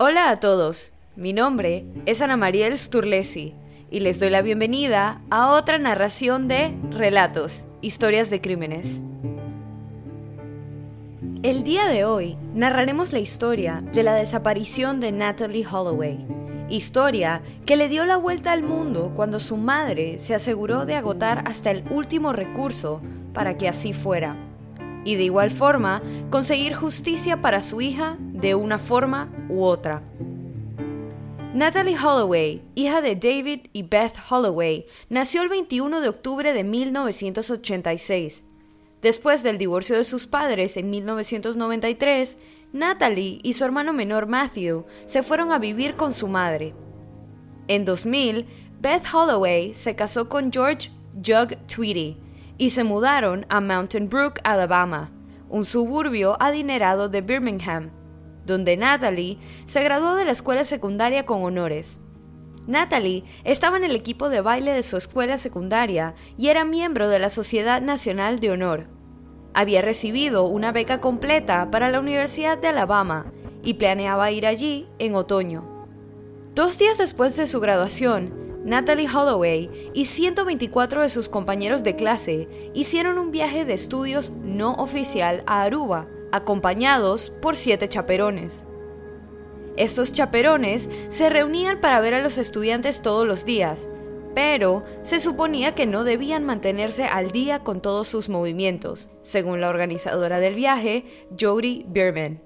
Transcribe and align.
Hola 0.00 0.30
a 0.30 0.38
todos, 0.38 0.92
mi 1.16 1.32
nombre 1.32 1.84
es 2.06 2.22
Ana 2.22 2.36
Mariel 2.36 2.78
Sturlesi 2.78 3.54
y 3.90 3.98
les 3.98 4.20
doy 4.20 4.30
la 4.30 4.42
bienvenida 4.42 5.22
a 5.28 5.50
otra 5.50 5.76
narración 5.80 6.46
de 6.46 6.72
Relatos, 6.92 7.64
Historias 7.80 8.30
de 8.30 8.40
Crímenes. 8.40 9.02
El 11.42 11.64
día 11.64 11.88
de 11.88 12.04
hoy 12.04 12.38
narraremos 12.54 13.12
la 13.12 13.18
historia 13.18 13.82
de 13.92 14.04
la 14.04 14.14
desaparición 14.14 15.00
de 15.00 15.10
Natalie 15.10 15.66
Holloway, 15.66 16.24
historia 16.68 17.42
que 17.66 17.74
le 17.74 17.88
dio 17.88 18.06
la 18.06 18.18
vuelta 18.18 18.52
al 18.52 18.62
mundo 18.62 19.12
cuando 19.16 19.40
su 19.40 19.56
madre 19.56 20.20
se 20.20 20.32
aseguró 20.32 20.86
de 20.86 20.94
agotar 20.94 21.42
hasta 21.44 21.72
el 21.72 21.82
último 21.90 22.32
recurso 22.32 23.00
para 23.34 23.56
que 23.56 23.68
así 23.68 23.92
fuera, 23.92 24.36
y 25.02 25.16
de 25.16 25.24
igual 25.24 25.50
forma 25.50 26.02
conseguir 26.30 26.74
justicia 26.74 27.42
para 27.42 27.62
su 27.62 27.80
hija 27.80 28.16
de 28.40 28.54
una 28.54 28.78
forma 28.78 29.28
u 29.48 29.64
otra. 29.64 30.02
Natalie 31.54 31.96
Holloway, 31.98 32.62
hija 32.74 33.00
de 33.00 33.16
David 33.16 33.68
y 33.72 33.82
Beth 33.82 34.14
Holloway, 34.30 34.86
nació 35.08 35.42
el 35.42 35.48
21 35.48 36.00
de 36.00 36.08
octubre 36.08 36.52
de 36.52 36.62
1986. 36.62 38.44
Después 39.02 39.42
del 39.42 39.58
divorcio 39.58 39.96
de 39.96 40.04
sus 40.04 40.26
padres 40.26 40.76
en 40.76 40.90
1993, 40.90 42.38
Natalie 42.72 43.40
y 43.42 43.54
su 43.54 43.64
hermano 43.64 43.92
menor 43.92 44.26
Matthew 44.26 44.84
se 45.06 45.22
fueron 45.22 45.52
a 45.52 45.58
vivir 45.58 45.96
con 45.96 46.12
su 46.12 46.28
madre. 46.28 46.74
En 47.66 47.84
2000, 47.84 48.46
Beth 48.80 49.04
Holloway 49.12 49.74
se 49.74 49.96
casó 49.96 50.28
con 50.28 50.52
George 50.52 50.90
Jug 51.14 51.56
Tweedy 51.66 52.16
y 52.58 52.70
se 52.70 52.84
mudaron 52.84 53.46
a 53.48 53.60
Mountain 53.60 54.08
Brook, 54.08 54.40
Alabama, 54.44 55.10
un 55.48 55.64
suburbio 55.64 56.36
adinerado 56.40 57.08
de 57.08 57.20
Birmingham, 57.20 57.90
donde 58.48 58.76
Natalie 58.76 59.38
se 59.66 59.84
graduó 59.84 60.16
de 60.16 60.24
la 60.24 60.32
escuela 60.32 60.64
secundaria 60.64 61.24
con 61.24 61.44
honores. 61.44 62.00
Natalie 62.66 63.22
estaba 63.44 63.76
en 63.76 63.84
el 63.84 63.94
equipo 63.94 64.28
de 64.28 64.40
baile 64.40 64.72
de 64.72 64.82
su 64.82 64.96
escuela 64.96 65.38
secundaria 65.38 66.16
y 66.36 66.48
era 66.48 66.64
miembro 66.64 67.08
de 67.08 67.20
la 67.20 67.30
Sociedad 67.30 67.80
Nacional 67.80 68.40
de 68.40 68.50
Honor. 68.50 68.88
Había 69.54 69.82
recibido 69.82 70.44
una 70.46 70.72
beca 70.72 71.00
completa 71.00 71.70
para 71.70 71.90
la 71.90 72.00
Universidad 72.00 72.58
de 72.58 72.68
Alabama 72.68 73.32
y 73.62 73.74
planeaba 73.74 74.30
ir 74.30 74.46
allí 74.46 74.88
en 74.98 75.14
otoño. 75.14 75.86
Dos 76.54 76.78
días 76.78 76.98
después 76.98 77.36
de 77.36 77.46
su 77.46 77.60
graduación, 77.60 78.34
Natalie 78.64 79.08
Holloway 79.08 79.70
y 79.94 80.06
124 80.06 81.02
de 81.02 81.08
sus 81.08 81.28
compañeros 81.28 81.82
de 81.82 81.96
clase 81.96 82.48
hicieron 82.74 83.18
un 83.18 83.30
viaje 83.30 83.64
de 83.64 83.74
estudios 83.74 84.30
no 84.42 84.72
oficial 84.74 85.42
a 85.46 85.62
Aruba, 85.62 86.06
acompañados 86.32 87.30
por 87.30 87.56
siete 87.56 87.88
chaperones. 87.88 88.66
Estos 89.76 90.12
chaperones 90.12 90.90
se 91.08 91.28
reunían 91.28 91.80
para 91.80 92.00
ver 92.00 92.14
a 92.14 92.20
los 92.20 92.36
estudiantes 92.36 93.00
todos 93.00 93.26
los 93.26 93.44
días, 93.44 93.88
pero 94.34 94.84
se 95.02 95.20
suponía 95.20 95.74
que 95.74 95.86
no 95.86 96.04
debían 96.04 96.44
mantenerse 96.44 97.04
al 97.04 97.30
día 97.30 97.60
con 97.60 97.80
todos 97.80 98.08
sus 98.08 98.28
movimientos, 98.28 99.08
según 99.22 99.60
la 99.60 99.68
organizadora 99.68 100.40
del 100.40 100.54
viaje, 100.54 101.04
Jody 101.38 101.84
Bierman. 101.88 102.42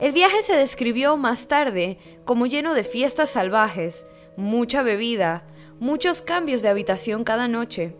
El 0.00 0.12
viaje 0.12 0.42
se 0.42 0.56
describió 0.56 1.16
más 1.16 1.48
tarde 1.48 1.98
como 2.24 2.46
lleno 2.46 2.74
de 2.74 2.84
fiestas 2.84 3.30
salvajes, 3.30 4.06
mucha 4.36 4.82
bebida, 4.82 5.46
muchos 5.80 6.20
cambios 6.20 6.62
de 6.62 6.68
habitación 6.68 7.24
cada 7.24 7.48
noche, 7.48 7.96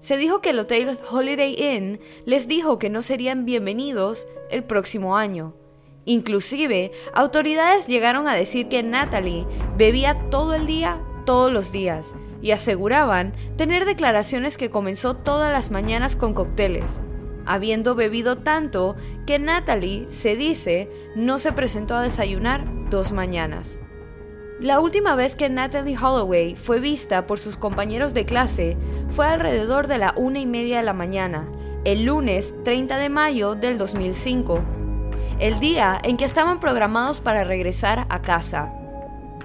se 0.00 0.16
dijo 0.16 0.40
que 0.40 0.50
el 0.50 0.58
hotel 0.58 0.98
Holiday 1.10 1.54
Inn 1.54 2.00
les 2.24 2.48
dijo 2.48 2.78
que 2.78 2.90
no 2.90 3.02
serían 3.02 3.44
bienvenidos 3.44 4.26
el 4.50 4.64
próximo 4.64 5.16
año. 5.16 5.54
Inclusive, 6.06 6.90
autoridades 7.12 7.86
llegaron 7.86 8.26
a 8.26 8.34
decir 8.34 8.68
que 8.68 8.82
Natalie 8.82 9.46
bebía 9.76 10.28
todo 10.30 10.54
el 10.54 10.66
día, 10.66 11.00
todos 11.26 11.52
los 11.52 11.70
días, 11.70 12.14
y 12.40 12.52
aseguraban 12.52 13.34
tener 13.56 13.84
declaraciones 13.84 14.56
que 14.56 14.70
comenzó 14.70 15.14
todas 15.14 15.52
las 15.52 15.70
mañanas 15.70 16.16
con 16.16 16.32
cócteles, 16.32 17.02
habiendo 17.44 17.94
bebido 17.94 18.38
tanto 18.38 18.96
que 19.26 19.38
Natalie, 19.38 20.06
se 20.08 20.34
dice, 20.34 20.88
no 21.14 21.36
se 21.36 21.52
presentó 21.52 21.94
a 21.94 22.02
desayunar 22.02 22.64
dos 22.88 23.12
mañanas. 23.12 23.78
La 24.60 24.78
última 24.78 25.14
vez 25.14 25.36
que 25.36 25.48
Natalie 25.48 25.96
Holloway 25.96 26.54
fue 26.54 26.80
vista 26.80 27.26
por 27.26 27.38
sus 27.38 27.56
compañeros 27.56 28.12
de 28.12 28.26
clase 28.26 28.76
fue 29.10 29.26
alrededor 29.26 29.86
de 29.86 29.98
la 29.98 30.14
una 30.16 30.38
y 30.38 30.46
media 30.46 30.78
de 30.78 30.82
la 30.84 30.92
mañana, 30.92 31.48
el 31.84 32.04
lunes 32.04 32.54
30 32.64 32.98
de 32.98 33.08
mayo 33.08 33.54
del 33.54 33.78
2005, 33.78 34.60
el 35.38 35.58
día 35.60 35.98
en 36.02 36.16
que 36.16 36.24
estaban 36.24 36.60
programados 36.60 37.20
para 37.20 37.44
regresar 37.44 38.06
a 38.08 38.22
casa. 38.22 38.72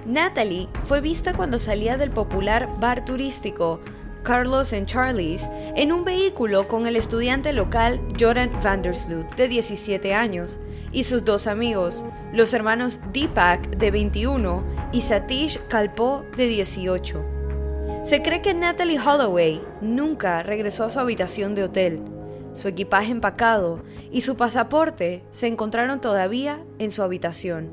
Natalie 0.04 0.68
fue 0.84 1.00
vista 1.00 1.34
cuando 1.34 1.58
salía 1.58 1.96
del 1.96 2.10
popular 2.10 2.68
bar 2.78 3.04
turístico 3.04 3.80
Carlos 4.22 4.72
and 4.72 4.86
Charlie's 4.86 5.48
en 5.76 5.92
un 5.92 6.04
vehículo 6.04 6.66
con 6.66 6.86
el 6.86 6.96
estudiante 6.96 7.52
local 7.52 8.00
Jordan 8.18 8.50
Vandersloot, 8.62 9.36
de 9.36 9.48
17 9.48 10.14
años, 10.14 10.58
y 10.90 11.04
sus 11.04 11.24
dos 11.24 11.46
amigos, 11.46 12.04
los 12.32 12.52
hermanos 12.52 12.98
Deepak, 13.12 13.68
de 13.76 13.90
21, 13.90 14.64
y 14.92 15.02
Satish 15.02 15.60
Kalpo, 15.68 16.24
de 16.36 16.48
18. 16.48 17.35
Se 18.06 18.22
cree 18.22 18.40
que 18.40 18.54
Natalie 18.54 19.00
Holloway 19.00 19.60
nunca 19.80 20.44
regresó 20.44 20.84
a 20.84 20.90
su 20.90 21.00
habitación 21.00 21.56
de 21.56 21.64
hotel. 21.64 22.00
Su 22.54 22.68
equipaje 22.68 23.10
empacado 23.10 23.82
y 24.12 24.20
su 24.20 24.36
pasaporte 24.36 25.24
se 25.32 25.48
encontraron 25.48 26.00
todavía 26.00 26.64
en 26.78 26.92
su 26.92 27.02
habitación. 27.02 27.68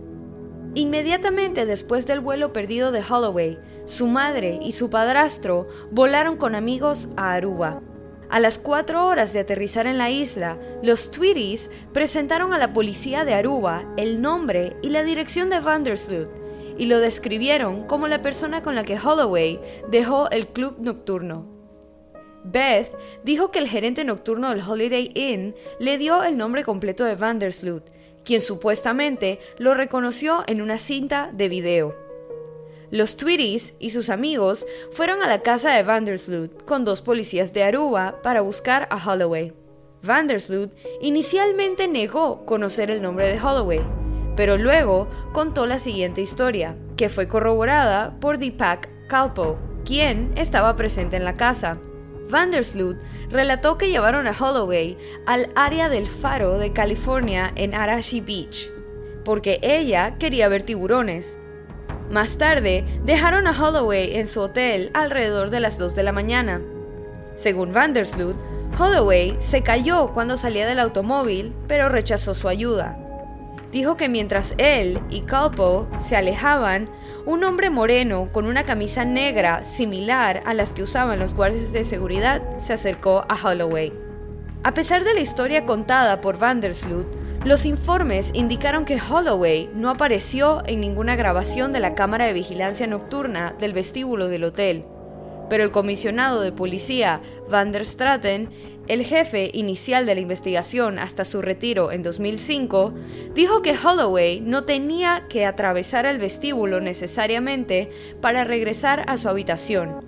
Inmediatamente 0.74 1.68
después 1.68 2.08
del 2.08 2.20
vuelo 2.20 2.52
perdido 2.52 2.92
de 2.92 3.04
Holloway, 3.08 3.60
su 3.86 4.08
madre 4.08 4.58
y 4.60 4.72
su 4.72 4.90
padrastro 4.90 5.68
volaron 5.92 6.36
con 6.36 6.56
amigos 6.56 7.10
a 7.16 7.34
Aruba, 7.34 7.84
a 8.34 8.40
las 8.40 8.58
cuatro 8.58 9.06
horas 9.06 9.32
de 9.32 9.42
aterrizar 9.42 9.86
en 9.86 10.00
la 10.00 10.10
isla, 10.10 10.58
los 10.82 11.12
Tweedies 11.12 11.70
presentaron 11.94 12.52
a 12.52 12.58
la 12.58 12.74
policía 12.74 13.26
de 13.26 13.36
Aruba 13.36 13.84
el 13.96 14.24
nombre 14.24 14.76
y 14.82 14.90
la 14.90 15.04
dirección 15.04 15.52
de 15.52 15.60
Vandersloot 15.60 16.43
y 16.78 16.86
lo 16.86 17.00
describieron 17.00 17.88
como 17.88 18.08
la 18.08 18.22
persona 18.22 18.62
con 18.62 18.76
la 18.76 18.84
que 18.84 18.98
Holloway 18.98 19.60
dejó 19.90 20.30
el 20.32 20.48
club 20.48 20.78
nocturno. 20.80 21.48
Beth 22.44 22.90
dijo 23.24 23.52
que 23.52 23.60
el 23.60 23.68
gerente 23.68 24.04
nocturno 24.04 24.50
del 24.50 24.62
Holiday 24.62 25.12
Inn 25.16 25.56
le 25.80 25.98
dio 25.98 26.24
el 26.24 26.38
nombre 26.38 26.64
completo 26.64 27.06
de 27.06 27.16
Vandersloot, 27.16 27.90
quien 28.26 28.42
supuestamente 28.42 29.40
lo 29.58 29.74
reconoció 29.74 30.44
en 30.48 30.62
una 30.62 30.78
cinta 30.78 31.30
de 31.34 31.50
video. 31.50 31.96
Los 32.92 33.18
Tweedies 33.18 33.74
y 33.80 33.90
sus 33.90 34.10
amigos 34.10 34.68
fueron 34.92 35.24
a 35.24 35.28
la 35.28 35.42
casa 35.42 35.72
de 35.72 35.84
Vandersloot 35.84 36.66
con 36.66 36.86
dos 36.86 37.02
policías 37.02 37.52
de 37.54 37.64
Aruba 37.64 38.22
para 38.22 38.42
buscar 38.42 38.88
a 38.92 38.98
Holloway. 38.98 39.54
Vandersloot 40.04 40.72
inicialmente 41.02 41.88
negó 41.88 42.46
conocer 42.46 42.92
el 42.92 43.02
nombre 43.02 43.28
de 43.30 43.40
Holloway, 43.40 43.82
pero 44.36 44.58
luego 44.58 45.08
contó 45.32 45.66
la 45.66 45.80
siguiente 45.80 46.22
historia, 46.22 46.76
que 46.98 47.10
fue 47.10 47.28
corroborada 47.28 48.20
por 48.20 48.38
Deepak 48.38 48.90
Kalpo, 49.08 49.58
quien 49.86 50.32
estaba 50.36 50.76
presente 50.76 51.18
en 51.18 51.26
la 51.26 51.36
casa. 51.36 51.78
Vandersloot 52.30 52.98
relató 53.30 53.78
que 53.78 53.90
llevaron 53.90 54.28
a 54.28 54.32
Holloway 54.32 54.98
al 55.26 55.50
área 55.56 55.90
del 55.90 56.08
faro 56.08 56.58
de 56.58 56.74
California 56.74 57.52
en 57.56 57.76
Arashi 57.76 58.22
Beach, 58.22 58.72
porque 59.24 59.60
ella 59.62 60.18
quería 60.18 60.48
ver 60.48 60.64
tiburones. 60.64 61.38
Más 62.10 62.38
tarde, 62.38 62.86
dejaron 63.06 63.48
a 63.48 63.52
Holloway 63.52 64.16
en 64.18 64.28
su 64.28 64.42
hotel 64.42 64.90
alrededor 64.94 65.50
de 65.50 65.60
las 65.60 65.78
2 65.78 65.96
de 65.96 66.04
la 66.04 66.12
mañana. 66.12 66.62
Según 67.36 67.72
Vandersloot, 67.72 68.36
Holloway 68.80 69.38
se 69.40 69.62
cayó 69.62 70.12
cuando 70.14 70.38
salía 70.38 70.66
del 70.66 70.80
automóvil, 70.80 71.54
pero 71.68 71.90
rechazó 71.90 72.34
su 72.34 72.48
ayuda. 72.48 73.03
Dijo 73.74 73.98
que 73.98 74.08
mientras 74.08 74.54
él 74.60 75.00
y 75.10 75.22
Calpo 75.22 75.88
se 76.00 76.16
alejaban, 76.16 76.88
un 77.26 77.44
hombre 77.44 77.72
moreno 77.72 78.30
con 78.32 78.46
una 78.46 78.66
camisa 78.66 79.04
negra 79.04 79.66
similar 79.66 80.44
a 80.46 80.54
las 80.54 80.74
que 80.74 80.84
usaban 80.84 81.18
los 81.18 81.34
guardias 81.34 81.74
de 81.74 81.84
seguridad 81.84 82.44
se 82.60 82.74
acercó 82.74 83.26
a 83.28 83.36
Holloway. 83.36 83.92
A 84.64 84.74
pesar 84.74 85.04
de 85.04 85.16
la 85.16 85.22
historia 85.22 85.66
contada 85.66 86.22
por 86.22 86.38
Vandersloot, 86.38 87.08
los 87.46 87.66
informes 87.66 88.30
indicaron 88.36 88.86
que 88.86 89.02
Holloway 89.02 89.72
no 89.74 89.90
apareció 89.90 90.62
en 90.68 90.80
ninguna 90.80 91.16
grabación 91.16 91.74
de 91.74 91.80
la 91.80 91.96
cámara 91.96 92.26
de 92.26 92.34
vigilancia 92.34 92.86
nocturna 92.86 93.56
del 93.58 93.74
vestíbulo 93.74 94.28
del 94.28 94.44
hotel, 94.44 94.86
pero 95.50 95.64
el 95.64 95.72
comisionado 95.72 96.42
de 96.42 96.52
policía 96.52 97.22
Van 97.50 97.72
der 97.72 97.86
Straten, 97.86 98.50
el 98.88 99.06
jefe 99.06 99.50
inicial 99.54 100.06
de 100.06 100.16
la 100.16 100.22
investigación 100.22 101.00
hasta 101.00 101.24
su 101.24 101.42
retiro 101.42 101.92
en 101.92 102.04
2005, 102.04 102.94
dijo 103.34 103.62
que 103.62 103.78
Holloway 103.78 104.42
no 104.42 104.66
tenía 104.66 105.26
que 105.30 105.46
atravesar 105.46 106.06
el 106.06 106.18
vestíbulo 106.18 106.82
necesariamente 106.82 107.90
para 108.22 108.44
regresar 108.44 109.04
a 109.08 109.18
su 109.18 109.30
habitación. 109.30 110.06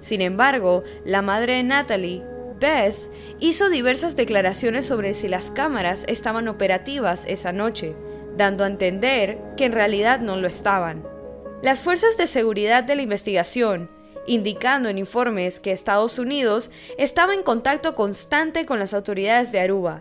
Sin 0.00 0.20
embargo, 0.20 0.84
la 1.04 1.22
madre 1.22 1.54
de 1.54 1.62
Natalie 1.64 2.22
Beth 2.60 2.96
hizo 3.40 3.68
diversas 3.68 4.16
declaraciones 4.16 4.86
sobre 4.86 5.14
si 5.14 5.28
las 5.28 5.50
cámaras 5.50 6.04
estaban 6.08 6.48
operativas 6.48 7.24
esa 7.26 7.52
noche, 7.52 7.94
dando 8.36 8.64
a 8.64 8.68
entender 8.68 9.38
que 9.56 9.66
en 9.66 9.72
realidad 9.72 10.20
no 10.20 10.36
lo 10.36 10.48
estaban. 10.48 11.06
Las 11.62 11.82
fuerzas 11.82 12.16
de 12.16 12.26
seguridad 12.26 12.84
de 12.84 12.94
la 12.94 13.02
investigación, 13.02 13.90
indicando 14.26 14.88
en 14.88 14.98
informes 14.98 15.60
que 15.60 15.72
Estados 15.72 16.18
Unidos 16.18 16.70
estaba 16.98 17.34
en 17.34 17.42
contacto 17.42 17.94
constante 17.94 18.66
con 18.66 18.78
las 18.78 18.94
autoridades 18.94 19.52
de 19.52 19.60
Aruba 19.60 20.00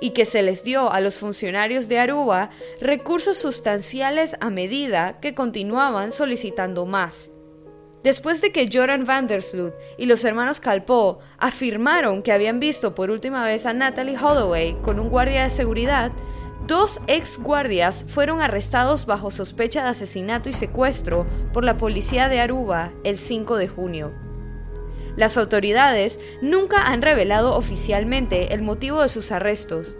y 0.00 0.10
que 0.10 0.26
se 0.26 0.42
les 0.42 0.64
dio 0.64 0.92
a 0.92 1.00
los 1.00 1.18
funcionarios 1.18 1.88
de 1.88 1.98
Aruba 1.98 2.50
recursos 2.80 3.38
sustanciales 3.38 4.36
a 4.40 4.50
medida 4.50 5.20
que 5.20 5.34
continuaban 5.34 6.12
solicitando 6.12 6.86
más. 6.86 7.30
Después 8.02 8.40
de 8.40 8.50
que 8.50 8.68
Joran 8.70 9.04
Vandersloot 9.04 9.74
y 9.96 10.06
los 10.06 10.24
hermanos 10.24 10.58
Calpo 10.58 11.20
afirmaron 11.38 12.22
que 12.22 12.32
habían 12.32 12.58
visto 12.58 12.96
por 12.96 13.10
última 13.10 13.44
vez 13.44 13.64
a 13.64 13.74
Natalie 13.74 14.18
Holloway 14.18 14.74
con 14.82 14.98
un 14.98 15.08
guardia 15.08 15.44
de 15.44 15.50
seguridad, 15.50 16.10
dos 16.66 17.00
ex 17.06 17.38
guardias 17.38 18.04
fueron 18.08 18.40
arrestados 18.40 19.06
bajo 19.06 19.30
sospecha 19.30 19.82
de 19.82 19.90
asesinato 19.90 20.48
y 20.48 20.52
secuestro 20.52 21.26
por 21.52 21.64
la 21.64 21.76
policía 21.76 22.28
de 22.28 22.40
Aruba 22.40 22.92
el 23.04 23.18
5 23.18 23.56
de 23.56 23.68
junio. 23.68 24.12
Las 25.16 25.36
autoridades 25.36 26.18
nunca 26.40 26.86
han 26.86 27.02
revelado 27.02 27.56
oficialmente 27.56 28.54
el 28.54 28.62
motivo 28.62 29.02
de 29.02 29.08
sus 29.08 29.30
arrestos, 29.30 29.94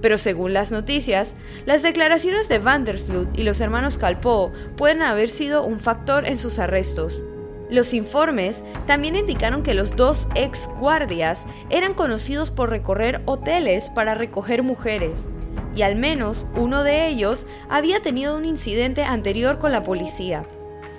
pero 0.00 0.18
según 0.18 0.52
las 0.52 0.70
noticias, 0.70 1.34
las 1.66 1.82
declaraciones 1.82 2.48
de 2.48 2.58
Vandersloot 2.58 3.38
y 3.38 3.42
los 3.42 3.60
hermanos 3.60 3.98
Calpo 3.98 4.52
pueden 4.76 5.02
haber 5.02 5.28
sido 5.28 5.64
un 5.64 5.80
factor 5.80 6.26
en 6.26 6.38
sus 6.38 6.58
arrestos. 6.58 7.22
Los 7.70 7.94
informes 7.94 8.62
también 8.86 9.16
indicaron 9.16 9.62
que 9.62 9.74
los 9.74 9.96
dos 9.96 10.28
ex 10.34 10.68
guardias 10.78 11.44
eran 11.70 11.94
conocidos 11.94 12.50
por 12.50 12.70
recorrer 12.70 13.22
hoteles 13.24 13.88
para 13.90 14.14
recoger 14.14 14.62
mujeres, 14.62 15.26
y 15.74 15.82
al 15.82 15.96
menos 15.96 16.46
uno 16.56 16.82
de 16.82 17.08
ellos 17.08 17.46
había 17.68 18.00
tenido 18.00 18.36
un 18.36 18.44
incidente 18.44 19.02
anterior 19.02 19.58
con 19.58 19.72
la 19.72 19.82
policía. 19.82 20.44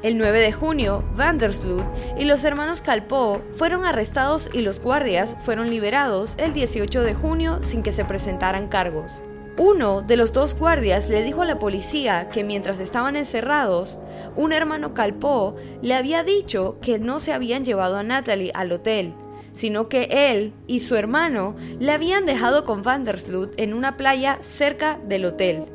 El 0.01 0.17
9 0.17 0.39
de 0.39 0.51
junio, 0.51 1.03
Vandersloot 1.15 1.85
y 2.17 2.25
los 2.25 2.43
hermanos 2.43 2.81
Calpo 2.81 3.41
fueron 3.55 3.85
arrestados 3.85 4.49
y 4.53 4.61
los 4.61 4.79
guardias 4.79 5.35
fueron 5.43 5.69
liberados 5.69 6.35
el 6.37 6.53
18 6.53 7.01
de 7.01 7.15
junio 7.15 7.59
sin 7.63 7.81
que 7.81 7.91
se 7.91 8.05
presentaran 8.05 8.67
cargos. 8.67 9.23
Uno 9.57 10.01
de 10.01 10.17
los 10.17 10.33
dos 10.33 10.53
guardias 10.53 11.09
le 11.09 11.23
dijo 11.23 11.41
a 11.41 11.45
la 11.45 11.59
policía 11.59 12.29
que 12.29 12.43
mientras 12.43 12.81
estaban 12.81 13.15
encerrados, 13.15 13.97
un 14.35 14.51
hermano 14.51 14.93
Calpó 14.93 15.55
le 15.81 15.93
había 15.93 16.23
dicho 16.23 16.77
que 16.81 16.99
no 16.99 17.19
se 17.19 17.31
habían 17.31 17.63
llevado 17.63 17.95
a 17.95 18.03
Natalie 18.03 18.51
al 18.53 18.73
hotel, 18.73 19.13
sino 19.55 19.87
que 19.87 20.09
él 20.11 20.53
y 20.67 20.81
su 20.81 20.97
hermano 20.97 21.55
le 21.79 21.93
habían 21.93 22.25
dejado 22.25 22.65
con 22.65 22.83
Vandersloot 22.83 23.53
en 23.57 23.73
una 23.73 23.95
playa 23.95 24.37
cerca 24.41 24.99
del 25.07 25.23
hotel. 25.23 25.65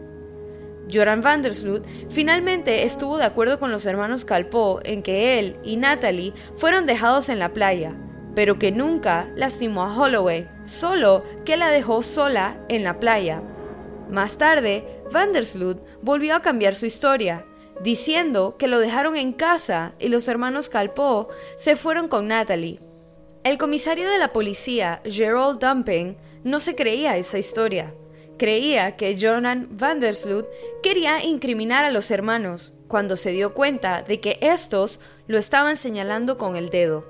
Joran 0.93 1.23
Vandersloot 1.23 1.87
finalmente 2.11 2.85
estuvo 2.85 3.17
de 3.17 3.25
acuerdo 3.25 3.59
con 3.59 3.71
los 3.71 3.87
hermanos 3.87 4.27
Calpó 4.27 4.81
en 4.85 5.03
que 5.03 5.39
él 5.39 5.57
y 5.65 5.77
Natalie 5.77 6.35
fueron 6.57 6.85
dejados 6.85 7.31
en 7.31 7.39
la 7.39 7.55
playa, 7.55 7.97
pero 8.35 8.59
que 8.59 8.71
nunca 8.71 9.31
lastimó 9.35 9.85
a 9.85 9.97
Holloway, 9.97 10.47
solo 10.65 11.25
que 11.47 11.57
la 11.57 11.71
dejó 11.71 12.03
sola 12.03 12.61
en 12.69 12.85
la 12.85 13.01
playa. 13.01 13.43
Más 14.11 14.37
tarde, 14.37 14.85
Vandersloot 15.11 15.81
volvió 16.03 16.35
a 16.35 16.43
cambiar 16.43 16.75
su 16.75 16.85
historia, 16.85 17.47
diciendo 17.83 18.57
que 18.59 18.69
lo 18.69 18.79
dejaron 18.79 19.17
en 19.17 19.33
casa 19.33 19.95
y 19.99 20.09
los 20.09 20.29
hermanos 20.29 20.69
Calpo 20.69 21.29
se 21.57 21.77
fueron 21.77 22.09
con 22.09 22.29
Natalie. 22.29 22.90
El 23.43 23.57
comisario 23.57 24.11
de 24.11 24.19
la 24.19 24.35
policía, 24.35 25.01
Gerald 25.03 25.61
Dumping, 25.61 26.19
no 26.45 26.61
se 26.61 26.75
creía 26.75 27.17
esa 27.17 27.39
historia. 27.39 27.95
Creía 28.37 28.97
que 28.97 29.17
Jonan 29.19 29.69
Vandersloot 29.71 30.47
quería 30.83 31.25
incriminar 31.25 31.87
a 31.87 31.91
los 31.91 32.11
hermanos, 32.11 32.75
cuando 32.87 33.17
se 33.17 33.31
dio 33.31 33.55
cuenta 33.55 34.03
de 34.03 34.21
que 34.21 34.37
estos 34.43 35.01
lo 35.27 35.39
estaban 35.39 35.79
señalando 35.79 36.37
con 36.37 36.55
el 36.57 36.69
dedo. 36.69 37.07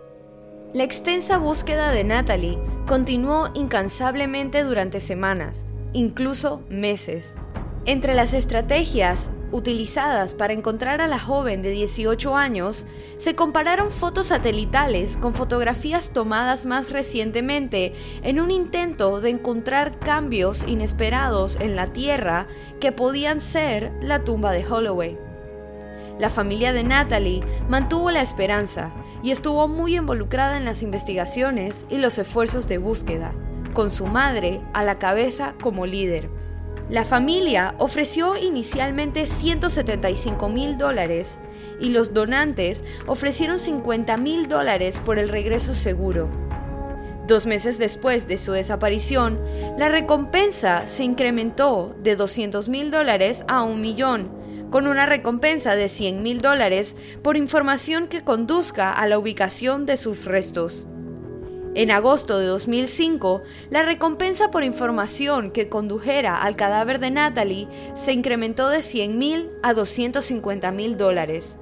La 0.73 0.85
extensa 0.85 1.37
búsqueda 1.39 1.91
de 1.91 2.05
Natalie 2.05 2.59
continuó 2.87 3.51
incansablemente 3.55 4.63
durante 4.63 5.01
semanas, 5.01 5.67
incluso 5.95 6.63
meses. 6.69 7.35
Entre 7.87 8.15
las 8.15 8.35
estrategias 8.35 9.31
utilizadas 9.53 10.35
para 10.35 10.53
encontrar 10.53 11.01
a 11.01 11.07
la 11.07 11.19
joven 11.19 11.63
de 11.63 11.71
18 11.71 12.37
años, 12.37 12.87
se 13.19 13.35
compararon 13.35 13.91
fotos 13.91 14.27
satelitales 14.27 15.17
con 15.17 15.35
fotografías 15.35 16.11
tomadas 16.11 16.67
más 16.67 16.91
recientemente 16.91 17.93
en 18.23 18.41
un 18.41 18.51
intento 18.51 19.21
de 19.21 19.31
encontrar 19.31 19.99
cambios 19.99 20.67
inesperados 20.67 21.57
en 21.61 21.77
la 21.77 21.93
Tierra 21.93 22.47
que 22.81 22.93
podían 22.93 23.41
ser 23.41 23.93
la 24.01 24.25
tumba 24.25 24.53
de 24.53 24.67
Holloway. 24.67 25.17
La 26.19 26.31
familia 26.31 26.73
de 26.73 26.85
Natalie 26.85 27.43
mantuvo 27.69 28.11
la 28.11 28.21
esperanza 28.21 28.93
y 29.23 29.31
estuvo 29.31 29.69
muy 29.69 29.97
involucrada 29.97 30.57
en 30.57 30.65
las 30.65 30.83
investigaciones 30.83 31.87
y 31.89 31.99
los 31.99 32.19
esfuerzos 32.19 32.69
de 32.69 32.79
búsqueda 32.79 33.33
con 33.73 33.91
su 33.91 34.07
madre 34.07 34.61
a 34.73 34.85
la 34.85 34.99
cabeza 34.99 35.55
como 35.61 35.87
líder. 35.87 36.29
La 36.91 37.05
familia 37.05 37.77
ofreció 37.79 38.37
inicialmente 38.37 39.27
175 39.27 40.49
mil 40.49 40.77
dólares 40.77 41.39
y 41.79 41.91
los 41.91 42.13
donantes 42.13 42.83
ofrecieron 43.07 43.61
50 43.61 44.17
mil 44.17 44.49
dólares 44.49 45.01
por 45.05 45.21
el 45.21 45.29
regreso 45.29 45.73
seguro. 45.73 46.29
Dos 47.29 47.47
meses 47.47 47.79
después 47.79 48.27
de 48.27 48.39
su 48.39 48.51
desaparición, 48.51 49.39
la 49.79 49.89
recompensa 49.89 50.89
se 50.89 51.05
incrementó 51.05 51.95
de 52.03 52.17
200 52.17 52.69
mil 52.69 52.91
dólares 52.91 53.45
a 53.47 53.63
un 53.63 53.81
millón, 53.81 54.29
con 54.73 54.89
una 54.89 55.07
recompensa 55.07 55.77
de 55.77 55.89
100 55.89 56.25
mil 56.25 56.41
dólares 56.41 56.97
por 57.23 57.37
información 57.37 58.09
que 58.09 58.25
conduzca 58.25 58.93
a 58.93 59.07
la 59.07 59.17
ubicación 59.17 59.87
de 59.87 59.97
sus 59.97 60.25
restos. 60.25 60.89
En 61.75 61.93
agosto 61.93 62.41
de 62.41 62.47
2005, 62.47 63.43
la 63.71 63.85
recompensa 63.85 64.51
por 64.51 64.65
información 64.65 65.53
que 65.53 65.69
condujera 65.69 66.37
al 66.37 66.57
cadáver 66.57 66.99
de 66.99 67.13
Natalie 67.13 67.69
se 67.95 68.13
incrementó 68.13 68.69
de 68.69 68.83
100 68.83 69.51
a 69.63 69.73
250 69.73 70.73
mil 70.73 70.97
dólares. 70.97 71.59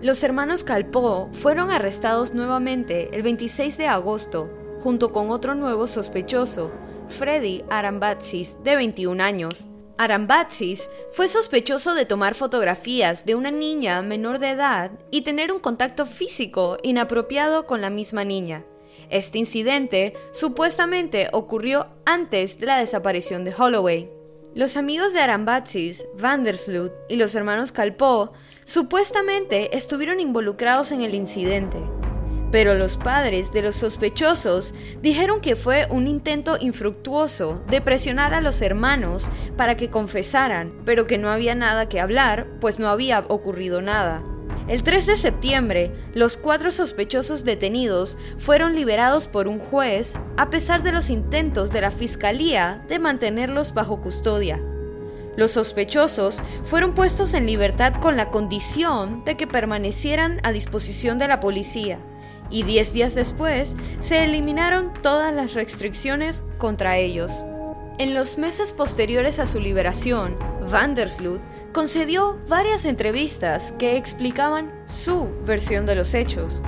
Los 0.00 0.24
hermanos 0.24 0.64
Calpo 0.64 1.30
fueron 1.32 1.70
arrestados 1.70 2.34
nuevamente 2.34 3.10
el 3.12 3.22
26 3.22 3.78
de 3.78 3.86
agosto, 3.86 4.50
junto 4.80 5.12
con 5.12 5.30
otro 5.30 5.54
nuevo 5.54 5.86
sospechoso, 5.86 6.72
Freddy 7.06 7.62
Arambatsis, 7.70 8.56
de 8.64 8.74
21 8.74 9.22
años. 9.22 9.68
Arambatsis 9.96 10.90
fue 11.12 11.28
sospechoso 11.28 11.94
de 11.94 12.04
tomar 12.04 12.34
fotografías 12.34 13.24
de 13.26 13.36
una 13.36 13.52
niña 13.52 14.02
menor 14.02 14.40
de 14.40 14.50
edad 14.50 14.90
y 15.12 15.20
tener 15.20 15.52
un 15.52 15.60
contacto 15.60 16.04
físico 16.04 16.78
inapropiado 16.82 17.66
con 17.66 17.80
la 17.80 17.90
misma 17.90 18.24
niña. 18.24 18.64
Este 19.10 19.38
incidente 19.38 20.14
supuestamente 20.32 21.28
ocurrió 21.32 21.88
antes 22.04 22.58
de 22.58 22.66
la 22.66 22.78
desaparición 22.78 23.44
de 23.44 23.54
Holloway. 23.54 24.08
Los 24.54 24.76
amigos 24.76 25.12
de 25.12 25.20
Arambatsis, 25.20 26.04
Vandersloot 26.20 26.92
y 27.08 27.16
los 27.16 27.34
hermanos 27.34 27.72
Calpo 27.72 28.32
supuestamente 28.64 29.76
estuvieron 29.76 30.20
involucrados 30.20 30.92
en 30.92 31.00
el 31.00 31.14
incidente, 31.14 31.78
pero 32.50 32.74
los 32.74 32.98
padres 32.98 33.50
de 33.50 33.62
los 33.62 33.76
sospechosos 33.76 34.74
dijeron 35.00 35.40
que 35.40 35.56
fue 35.56 35.86
un 35.90 36.06
intento 36.06 36.58
infructuoso 36.60 37.62
de 37.68 37.80
presionar 37.80 38.34
a 38.34 38.42
los 38.42 38.60
hermanos 38.60 39.24
para 39.56 39.76
que 39.76 39.88
confesaran, 39.88 40.70
pero 40.84 41.06
que 41.06 41.16
no 41.16 41.30
había 41.30 41.54
nada 41.54 41.88
que 41.88 41.98
hablar, 41.98 42.46
pues 42.60 42.78
no 42.78 42.88
había 42.88 43.20
ocurrido 43.28 43.80
nada. 43.80 44.22
El 44.68 44.84
3 44.84 45.06
de 45.06 45.16
septiembre, 45.16 45.90
los 46.14 46.36
cuatro 46.36 46.70
sospechosos 46.70 47.44
detenidos 47.44 48.16
fueron 48.38 48.76
liberados 48.76 49.26
por 49.26 49.48
un 49.48 49.58
juez 49.58 50.12
a 50.36 50.50
pesar 50.50 50.84
de 50.84 50.92
los 50.92 51.10
intentos 51.10 51.70
de 51.70 51.80
la 51.80 51.90
Fiscalía 51.90 52.84
de 52.88 53.00
mantenerlos 53.00 53.74
bajo 53.74 54.00
custodia. 54.00 54.60
Los 55.36 55.52
sospechosos 55.52 56.38
fueron 56.64 56.94
puestos 56.94 57.34
en 57.34 57.46
libertad 57.46 57.94
con 57.94 58.16
la 58.16 58.30
condición 58.30 59.24
de 59.24 59.36
que 59.36 59.48
permanecieran 59.48 60.40
a 60.44 60.52
disposición 60.52 61.18
de 61.18 61.26
la 61.26 61.40
policía, 61.40 61.98
y 62.48 62.62
diez 62.62 62.92
días 62.92 63.14
después 63.14 63.74
se 64.00 64.22
eliminaron 64.22 64.92
todas 65.02 65.34
las 65.34 65.54
restricciones 65.54 66.44
contra 66.58 66.98
ellos. 66.98 67.32
En 67.98 68.14
los 68.14 68.38
meses 68.38 68.72
posteriores 68.72 69.38
a 69.38 69.46
su 69.46 69.58
liberación, 69.58 70.36
Vandersloot 70.70 71.40
concedió 71.72 72.38
varias 72.48 72.84
entrevistas 72.84 73.72
que 73.78 73.96
explicaban 73.96 74.72
su 74.86 75.28
versión 75.44 75.86
de 75.86 75.94
los 75.94 76.14
hechos. 76.14 76.62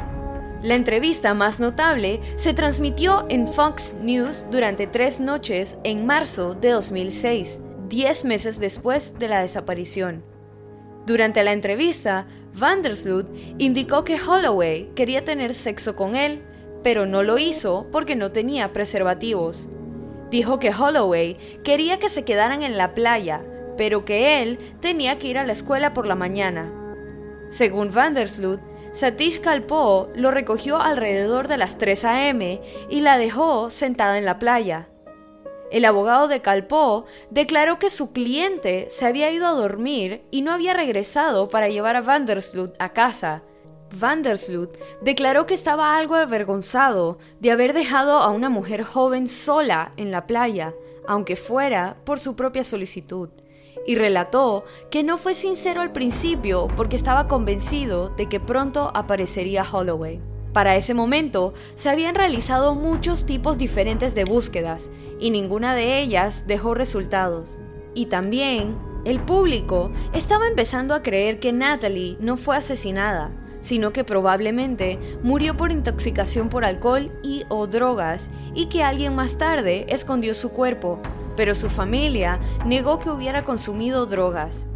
La 0.63 0.75
entrevista 0.75 1.35
más 1.35 1.61
notable 1.61 2.21
se 2.37 2.55
transmitió 2.55 3.27
en 3.29 3.47
Fox 3.47 3.95
News 4.01 4.47
durante 4.51 4.87
tres 4.87 5.21
noches 5.21 5.77
en 5.85 6.07
marzo 6.07 6.55
de 6.55 6.71
2006, 6.71 7.61
diez 7.89 8.25
meses 8.25 8.59
después 8.59 9.19
de 9.19 9.29
la 9.29 9.43
desaparición. 9.43 10.25
Durante 11.07 11.45
la 11.45 11.53
entrevista, 11.53 12.27
Vandersloot 12.55 13.29
indicó 13.59 14.05
que 14.05 14.19
Holloway 14.19 14.91
quería 14.95 15.23
tener 15.23 15.53
sexo 15.53 15.97
con 15.97 16.17
él, 16.17 16.43
pero 16.83 17.05
no 17.05 17.23
lo 17.23 17.37
hizo 17.37 17.87
porque 17.93 18.17
no 18.17 18.33
tenía 18.33 18.73
preservativos. 18.73 19.69
Dijo 20.31 20.59
que 20.59 20.71
Holloway 20.71 21.37
quería 21.63 21.99
que 21.99 22.09
se 22.09 22.25
quedaran 22.25 22.63
en 22.63 22.79
la 22.79 22.95
playa, 22.95 23.43
pero 23.77 24.05
que 24.05 24.43
él 24.43 24.59
tenía 24.81 25.19
que 25.19 25.29
ir 25.29 25.39
a 25.39 25.47
la 25.47 25.53
escuela 25.53 25.95
por 25.95 26.07
la 26.07 26.15
mañana. 26.15 26.73
Según 27.49 27.93
Vandersloot, 27.93 28.61
Satish 28.93 29.41
Kalpoe 29.41 30.09
lo 30.15 30.31
recogió 30.31 30.81
alrededor 30.81 31.49
de 31.49 31.57
las 31.57 31.79
3 31.79 32.05
a.m. 32.05 32.61
y 32.89 33.01
la 33.01 33.19
dejó 33.19 33.69
sentada 33.71 34.19
en 34.19 34.25
la 34.25 34.39
playa. 34.39 34.89
El 35.73 35.85
abogado 35.85 36.29
de 36.29 36.41
Kalpoe 36.41 37.05
declaró 37.31 37.81
que 37.81 37.91
su 37.91 38.13
cliente 38.13 38.87
se 38.91 39.07
había 39.07 39.33
ido 39.33 39.47
a 39.47 39.53
dormir 39.53 40.23
y 40.31 40.43
no 40.43 40.53
había 40.53 40.75
regresado 40.75 41.49
para 41.49 41.69
llevar 41.69 41.97
a 41.97 42.03
Vandersloot 42.03 42.77
a 42.79 42.91
casa. 42.91 43.43
Vandersloot 43.99 44.79
declaró 45.03 45.47
que 45.47 45.55
estaba 45.55 45.97
algo 45.97 46.15
avergonzado 46.15 47.19
de 47.41 47.51
haber 47.51 47.73
dejado 47.73 48.19
a 48.19 48.31
una 48.31 48.49
mujer 48.49 48.85
joven 48.85 49.29
sola 49.29 49.93
en 49.97 50.13
la 50.13 50.27
playa, 50.27 50.75
aunque 51.07 51.35
fuera 51.35 51.97
por 52.05 52.21
su 52.21 52.37
propia 52.37 52.63
solicitud 52.63 53.31
y 53.87 53.97
relató 53.97 54.65
que 54.91 55.03
no 55.03 55.19
fue 55.19 55.35
sincero 55.35 55.81
al 55.81 55.93
principio 55.93 56.69
porque 56.77 56.97
estaba 56.97 57.29
convencido 57.29 58.11
de 58.11 58.29
que 58.29 58.41
pronto 58.41 58.91
aparecería 58.95 59.65
Holloway. 59.71 60.21
Para 60.53 60.77
ese 60.77 60.95
momento 60.95 61.53
se 61.75 61.91
habían 61.91 62.15
realizado 62.15 62.75
muchos 62.75 63.27
tipos 63.27 63.59
diferentes 63.59 64.15
de 64.15 64.25
búsquedas 64.25 64.91
y 65.19 65.31
ninguna 65.31 65.75
de 65.75 66.01
ellas 66.01 66.47
dejó 66.47 66.75
resultados. 66.75 67.51
Y 67.95 68.07
también 68.07 68.77
el 69.05 69.21
público 69.21 69.91
estaba 70.13 70.47
empezando 70.47 70.95
a 70.95 71.03
creer 71.03 71.41
que 71.41 71.53
Natalie 71.53 72.17
no 72.21 72.37
fue 72.37 72.57
asesinada, 72.57 73.33
sino 73.61 73.93
que 73.93 74.05
probablemente 74.05 74.99
murió 75.23 75.57
por 75.57 75.73
intoxicación 75.73 76.49
por 76.49 76.65
alcohol 76.65 77.11
y 77.23 77.45
o 77.49 77.67
drogas 77.67 78.31
y 78.55 78.67
que 78.67 78.85
alguien 78.85 79.15
más 79.15 79.39
tarde 79.39 79.87
escondió 79.89 80.35
su 80.35 80.51
cuerpo 80.51 81.01
pero 81.37 81.55
su 81.55 81.71
familia 81.71 82.39
negó 82.65 82.99
que 82.99 83.11
hubiera 83.11 83.45
consumido 83.45 84.07
drogas. 84.07 84.67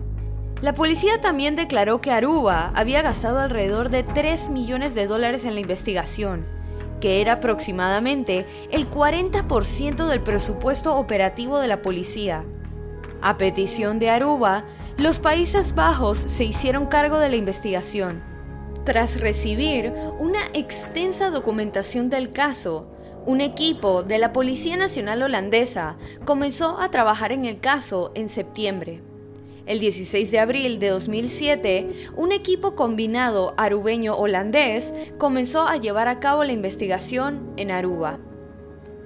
La 0.60 0.74
policía 0.74 1.20
también 1.20 1.54
declaró 1.54 2.00
que 2.00 2.10
Aruba 2.10 2.72
había 2.74 3.00
gastado 3.00 3.38
alrededor 3.38 3.90
de 3.90 4.02
3 4.02 4.50
millones 4.50 4.94
de 4.94 5.06
dólares 5.06 5.44
en 5.44 5.54
la 5.54 5.60
investigación, 5.60 6.46
que 7.00 7.20
era 7.20 7.34
aproximadamente 7.34 8.44
el 8.72 8.90
40% 8.90 10.06
del 10.06 10.20
presupuesto 10.20 10.96
operativo 10.96 11.58
de 11.60 11.68
la 11.68 11.80
policía. 11.80 12.44
A 13.22 13.36
petición 13.36 14.00
de 14.00 14.10
Aruba, 14.10 14.64
los 14.96 15.20
Países 15.20 15.76
Bajos 15.76 16.18
se 16.18 16.44
hicieron 16.44 16.86
cargo 16.86 17.18
de 17.18 17.28
la 17.28 17.36
investigación. 17.36 18.24
Tras 18.84 19.20
recibir 19.20 19.92
una 20.18 20.40
extensa 20.54 21.30
documentación 21.30 22.10
del 22.10 22.32
caso, 22.32 22.88
un 23.28 23.42
equipo 23.42 24.04
de 24.04 24.16
la 24.16 24.32
Policía 24.32 24.78
Nacional 24.78 25.22
Holandesa 25.22 25.98
comenzó 26.24 26.80
a 26.80 26.90
trabajar 26.90 27.30
en 27.30 27.44
el 27.44 27.60
caso 27.60 28.10
en 28.14 28.30
septiembre. 28.30 29.02
El 29.66 29.80
16 29.80 30.30
de 30.30 30.38
abril 30.38 30.78
de 30.78 30.88
2007, 30.88 32.08
un 32.16 32.32
equipo 32.32 32.74
combinado 32.74 33.52
arubeño-holandés 33.58 34.94
comenzó 35.18 35.68
a 35.68 35.76
llevar 35.76 36.08
a 36.08 36.20
cabo 36.20 36.42
la 36.42 36.52
investigación 36.52 37.52
en 37.58 37.70
Aruba. 37.70 38.18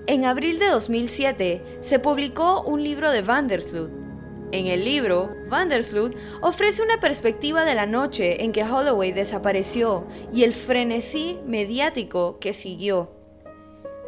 En 0.06 0.24
abril 0.24 0.60
de 0.60 0.68
2007 0.68 1.78
se 1.80 1.98
publicó 1.98 2.62
un 2.62 2.84
libro 2.84 3.10
de 3.10 3.22
Vandersloot. 3.22 3.90
En 4.52 4.68
el 4.68 4.84
libro, 4.84 5.34
Vandersloot 5.48 6.14
ofrece 6.42 6.84
una 6.84 7.00
perspectiva 7.00 7.64
de 7.64 7.74
la 7.74 7.86
noche 7.86 8.44
en 8.44 8.52
que 8.52 8.62
Holloway 8.62 9.10
desapareció 9.10 10.06
y 10.32 10.44
el 10.44 10.54
frenesí 10.54 11.40
mediático 11.44 12.38
que 12.38 12.52
siguió 12.52 13.20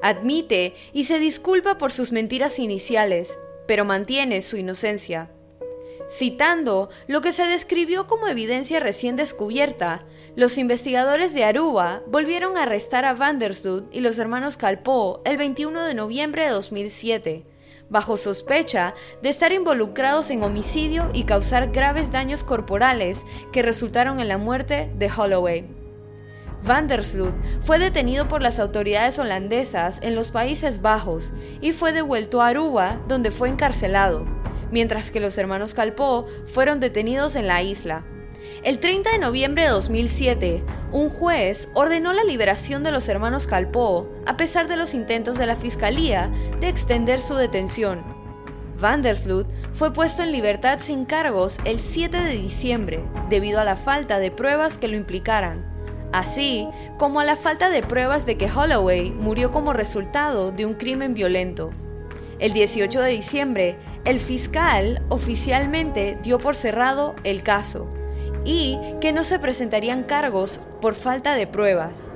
admite 0.05 0.75
y 0.93 1.05
se 1.05 1.19
disculpa 1.19 1.79
por 1.79 1.91
sus 1.91 2.13
mentiras 2.13 2.59
iniciales, 2.59 3.39
pero 3.67 3.87
mantiene 3.87 4.43
su 4.43 4.59
inocencia. 4.59 5.31
Citando 6.09 6.91
lo 7.07 7.23
que 7.23 7.33
se 7.33 7.47
describió 7.47 8.07
como 8.07 8.29
evidencia 8.29 8.79
recién 8.79 9.17
descubierta, 9.17 10.05
los 10.37 10.59
investigadores 10.59 11.33
de 11.33 11.45
Aruba 11.45 12.03
volvieron 12.07 12.59
a 12.59 12.65
arrestar 12.65 13.07
a 13.07 13.15
Vandersloot 13.15 13.95
y 13.95 14.01
los 14.01 14.19
hermanos 14.19 14.59
Calpo 14.59 15.23
el 15.25 15.39
21 15.39 15.85
de 15.85 15.95
noviembre 15.95 16.45
de 16.45 16.51
2007, 16.51 17.47
bajo 17.89 18.19
sospecha 18.19 18.95
de 19.23 19.31
estar 19.31 19.53
involucrados 19.53 20.29
en 20.29 20.43
homicidio 20.43 21.09
y 21.15 21.25
causar 21.25 21.71
graves 21.71 22.13
daños 22.13 22.45
corporales 22.45 23.23
que 23.53 23.63
resultaron 23.63 24.21
en 24.21 24.29
la 24.29 24.37
muerte 24.37 24.91
de 24.97 25.11
Holloway. 25.11 25.84
Vandersloot 26.65 27.35
fue 27.63 27.79
detenido 27.79 28.27
por 28.27 28.41
las 28.41 28.59
autoridades 28.59 29.19
holandesas 29.19 29.99
en 30.01 30.15
los 30.15 30.31
Países 30.31 30.81
Bajos 30.81 31.33
y 31.61 31.73
fue 31.73 31.93
devuelto 31.93 32.41
a 32.41 32.49
Aruba, 32.49 33.01
donde 33.07 33.31
fue 33.31 33.51
encarcelado, 33.51 34.25
mientras 34.71 35.11
que 35.11 35.21
los 35.21 35.37
hermanos 35.37 35.75
Calpó 35.75 36.27
fueron 36.47 36.81
detenidos 36.81 37.37
en 37.37 37.49
la 37.49 37.63
isla. 37.63 38.05
El 38.63 38.79
30 38.79 39.13
de 39.13 39.19
noviembre 39.19 39.65
de 39.65 39.69
2007, 39.71 40.65
un 40.91 41.11
juez 41.11 41.69
ordenó 41.75 42.15
la 42.15 42.25
liberación 42.25 42.83
de 42.83 42.93
los 42.93 43.09
hermanos 43.11 43.47
Calpó, 43.47 44.11
a 44.25 44.39
pesar 44.39 44.67
de 44.67 44.77
los 44.77 44.95
intentos 44.95 45.37
de 45.37 45.47
la 45.47 45.57
fiscalía 45.57 46.31
de 46.61 46.69
extender 46.69 47.21
su 47.21 47.35
detención. 47.35 48.03
Vandersloot 48.81 49.47
fue 49.75 49.93
puesto 49.93 50.23
en 50.23 50.33
libertad 50.33 50.79
sin 50.81 51.05
cargos 51.05 51.59
el 51.65 51.79
7 51.79 52.17
de 52.23 52.33
diciembre, 52.33 53.05
debido 53.29 53.61
a 53.61 53.65
la 53.65 53.77
falta 53.77 54.19
de 54.19 54.31
pruebas 54.31 54.79
que 54.79 54.89
lo 54.89 54.97
implicaran 54.97 55.74
así 56.15 56.69
como 56.97 57.19
a 57.19 57.25
la 57.25 57.35
falta 57.35 57.71
de 57.71 57.83
pruebas 57.83 58.25
de 58.25 58.37
que 58.37 58.49
Holloway 58.49 59.11
murió 59.11 59.51
como 59.51 59.73
resultado 59.73 60.53
de 60.53 60.65
un 60.65 60.75
crimen 60.75 61.13
violento. 61.13 61.71
El 62.39 62.53
18 62.53 63.01
de 63.01 63.11
diciembre, 63.11 63.77
el 64.05 64.21
fiscal 64.21 65.03
oficialmente 65.09 66.17
dio 66.23 66.39
por 66.39 66.55
cerrado 66.55 67.17
el 67.25 67.43
caso 67.43 67.89
y 68.45 68.79
que 69.01 69.13
no 69.13 69.25
se 69.25 69.41
presentarían 69.41 70.05
cargos 70.05 70.61
por 70.81 70.95
falta 70.95 71.35
de 71.35 71.49
pruebas. 71.49 72.09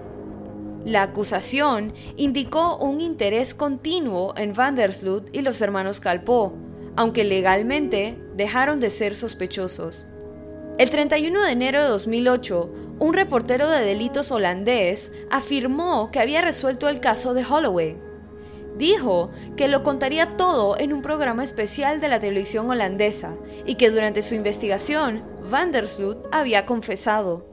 La 0.85 1.03
acusación 1.03 1.93
indicó 2.17 2.77
un 2.77 3.01
interés 3.01 3.53
continuo 3.53 4.33
en 4.37 4.55
Vandersloot 4.55 5.35
y 5.35 5.43
los 5.43 5.61
hermanos 5.61 5.99
Calpo, 5.99 6.55
aunque 6.95 7.25
legalmente 7.25 8.17
dejaron 8.37 8.79
de 8.79 8.91
ser 8.91 9.17
sospechosos. 9.17 10.07
El 10.79 10.91
31 10.91 11.43
de 11.43 11.51
enero 11.51 11.83
de 11.83 11.89
2008, 11.89 12.71
un 13.01 13.13
reportero 13.13 13.69
de 13.69 13.85
delitos 13.85 14.31
holandés 14.31 15.11
afirmó 15.29 16.13
que 16.13 16.21
había 16.21 16.41
resuelto 16.41 16.89
el 16.89 17.01
caso 17.01 17.35
de 17.35 17.45
Holloway. 17.45 17.97
Dijo 18.77 19.33
que 19.57 19.67
lo 19.67 19.83
contaría 19.83 20.37
todo 20.37 20.79
en 20.79 20.93
un 20.93 21.03
programa 21.03 21.43
especial 21.43 22.01
de 22.01 22.07
la 22.07 22.21
televisión 22.21 22.71
holandesa 22.71 23.35
y 23.67 23.75
que 23.75 23.91
durante 23.91 24.23
su 24.23 24.37
investigación 24.37 25.25
Vandersloot 25.51 26.29
había 26.31 26.65
confesado. 26.65 27.45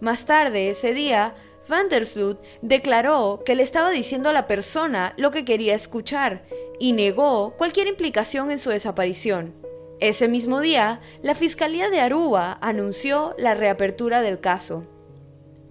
Más 0.00 0.26
tarde 0.26 0.70
ese 0.70 0.92
día, 0.92 1.36
Vandersloot 1.68 2.42
declaró 2.62 3.42
que 3.46 3.54
le 3.54 3.62
estaba 3.62 3.90
diciendo 3.90 4.28
a 4.28 4.32
la 4.32 4.48
persona 4.48 5.14
lo 5.18 5.30
que 5.30 5.44
quería 5.44 5.76
escuchar 5.76 6.42
y 6.80 6.94
negó 6.94 7.54
cualquier 7.56 7.86
implicación 7.86 8.50
en 8.50 8.58
su 8.58 8.70
desaparición. 8.70 9.69
Ese 10.00 10.28
mismo 10.28 10.60
día, 10.60 11.00
la 11.22 11.34
Fiscalía 11.34 11.90
de 11.90 12.00
Aruba 12.00 12.56
anunció 12.62 13.34
la 13.36 13.54
reapertura 13.54 14.22
del 14.22 14.40
caso. 14.40 14.86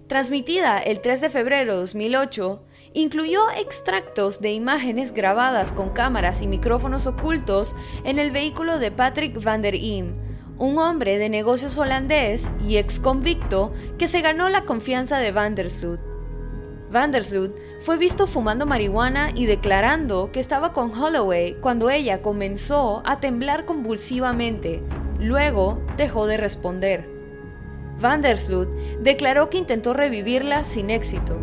Transmitida 0.06 0.78
el 0.78 1.00
3 1.00 1.20
de 1.20 1.30
febrero 1.30 1.72
de 1.72 1.80
2008, 1.80 2.62
incluyó 2.94 3.40
extractos 3.58 4.40
de 4.40 4.52
imágenes 4.52 5.12
grabadas 5.12 5.72
con 5.72 5.90
cámaras 5.90 6.42
y 6.42 6.46
micrófonos 6.46 7.08
ocultos 7.08 7.74
en 8.04 8.20
el 8.20 8.30
vehículo 8.30 8.78
de 8.78 8.92
Patrick 8.92 9.42
van 9.42 9.62
der 9.62 9.74
Im, 9.74 10.14
un 10.58 10.78
hombre 10.78 11.18
de 11.18 11.28
negocios 11.28 11.76
holandés 11.76 12.52
y 12.64 12.76
ex 12.76 13.00
convicto 13.00 13.72
que 13.98 14.06
se 14.06 14.20
ganó 14.20 14.48
la 14.48 14.64
confianza 14.64 15.18
de 15.18 15.32
Van 15.32 15.56
der 15.56 15.70
Sloot. 15.70 16.09
Vandersloot 16.90 17.54
fue 17.82 17.98
visto 17.98 18.26
fumando 18.26 18.66
marihuana 18.66 19.30
y 19.34 19.46
declarando 19.46 20.32
que 20.32 20.40
estaba 20.40 20.72
con 20.72 20.92
Holloway 20.92 21.54
cuando 21.60 21.88
ella 21.88 22.20
comenzó 22.20 23.02
a 23.04 23.20
temblar 23.20 23.64
convulsivamente. 23.64 24.82
Luego 25.18 25.80
dejó 25.96 26.26
de 26.26 26.36
responder. 26.36 27.08
Vandersloot 28.00 28.68
declaró 29.00 29.50
que 29.50 29.58
intentó 29.58 29.92
revivirla 29.92 30.64
sin 30.64 30.90
éxito. 30.90 31.36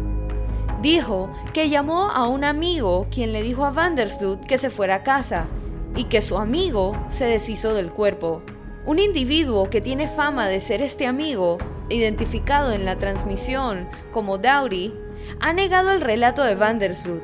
Dijo 0.82 1.32
que 1.54 1.70
llamó 1.70 2.10
a 2.10 2.27
un 2.27 2.44
amigo 2.44 3.08
quien 3.10 3.32
le 3.32 3.42
dijo 3.42 3.63
a 3.63 3.72
Vandersloot 3.72 4.46
que 4.46 4.58
se 4.58 4.70
fuera 4.70 4.96
a 4.96 5.04
casa 5.04 5.48
y 5.96 6.06
que 6.06 6.22
su 6.22 6.38
amigo 6.38 6.98
se 7.10 7.25
deshizo 7.25 7.74
del 7.74 7.92
cuerpo. 7.92 8.42
Un 8.86 9.00
individuo 9.00 9.70
que 9.70 9.82
tiene 9.82 10.08
fama 10.08 10.48
de 10.48 10.60
ser 10.60 10.82
este 10.82 11.08
amigo, 11.08 11.58
identificado 11.89 12.74
en 12.74 12.86
la 12.86 12.98
transmisión 12.98 13.88
como 14.12 14.38
Dowdy, 14.38 14.94
ha 15.39 15.53
negado 15.53 15.91
el 15.91 16.01
relato 16.01 16.43
de 16.43 16.55
Vandersloot. 16.55 17.21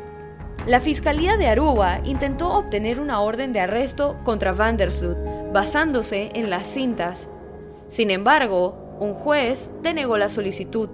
La 0.66 0.80
Fiscalía 0.80 1.36
de 1.36 1.48
Aruba 1.48 2.00
intentó 2.06 2.50
obtener 2.50 3.00
una 3.00 3.20
orden 3.20 3.52
de 3.52 3.60
arresto 3.60 4.18
contra 4.24 4.54
Vandersloot 4.54 5.52
basándose 5.52 6.30
en 6.34 6.50
las 6.50 6.68
cintas. 6.68 7.30
Sin 7.90 8.12
embargo, 8.12 8.98
un 9.00 9.14
juez 9.14 9.70
denegó 9.82 10.18
la 10.18 10.30
solicitud. 10.30 10.90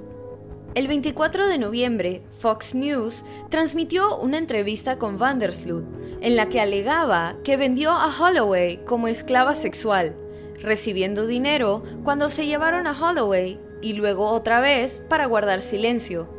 El 0.75 0.88
24 0.88 1.48
de 1.48 1.58
noviembre, 1.58 2.24
Fox 2.39 2.74
News 2.74 3.25
transmitió 3.50 4.18
una 4.18 4.38
entrevista 4.38 4.98
con 4.98 5.18
Vandersloot 5.18 5.86
en 6.22 6.36
la 6.36 6.50
que 6.50 6.62
alegaba 6.62 7.36
que 7.44 7.58
vendió 7.58 7.91
a 7.91 8.08
Holloway 8.08 8.77
como 8.86 9.08
esclava 9.08 9.56
sexual, 9.56 10.15
recibiendo 10.62 11.25
dinero 11.25 11.84
cuando 12.03 12.29
se 12.29 12.46
llevaron 12.46 12.88
a 12.88 13.00
Holloway 13.00 13.60
y 13.82 13.94
luego 13.94 14.25
otra 14.32 14.60
vez 14.60 15.01
para 15.10 15.25
guardar 15.25 15.62
silencio. 15.62 16.38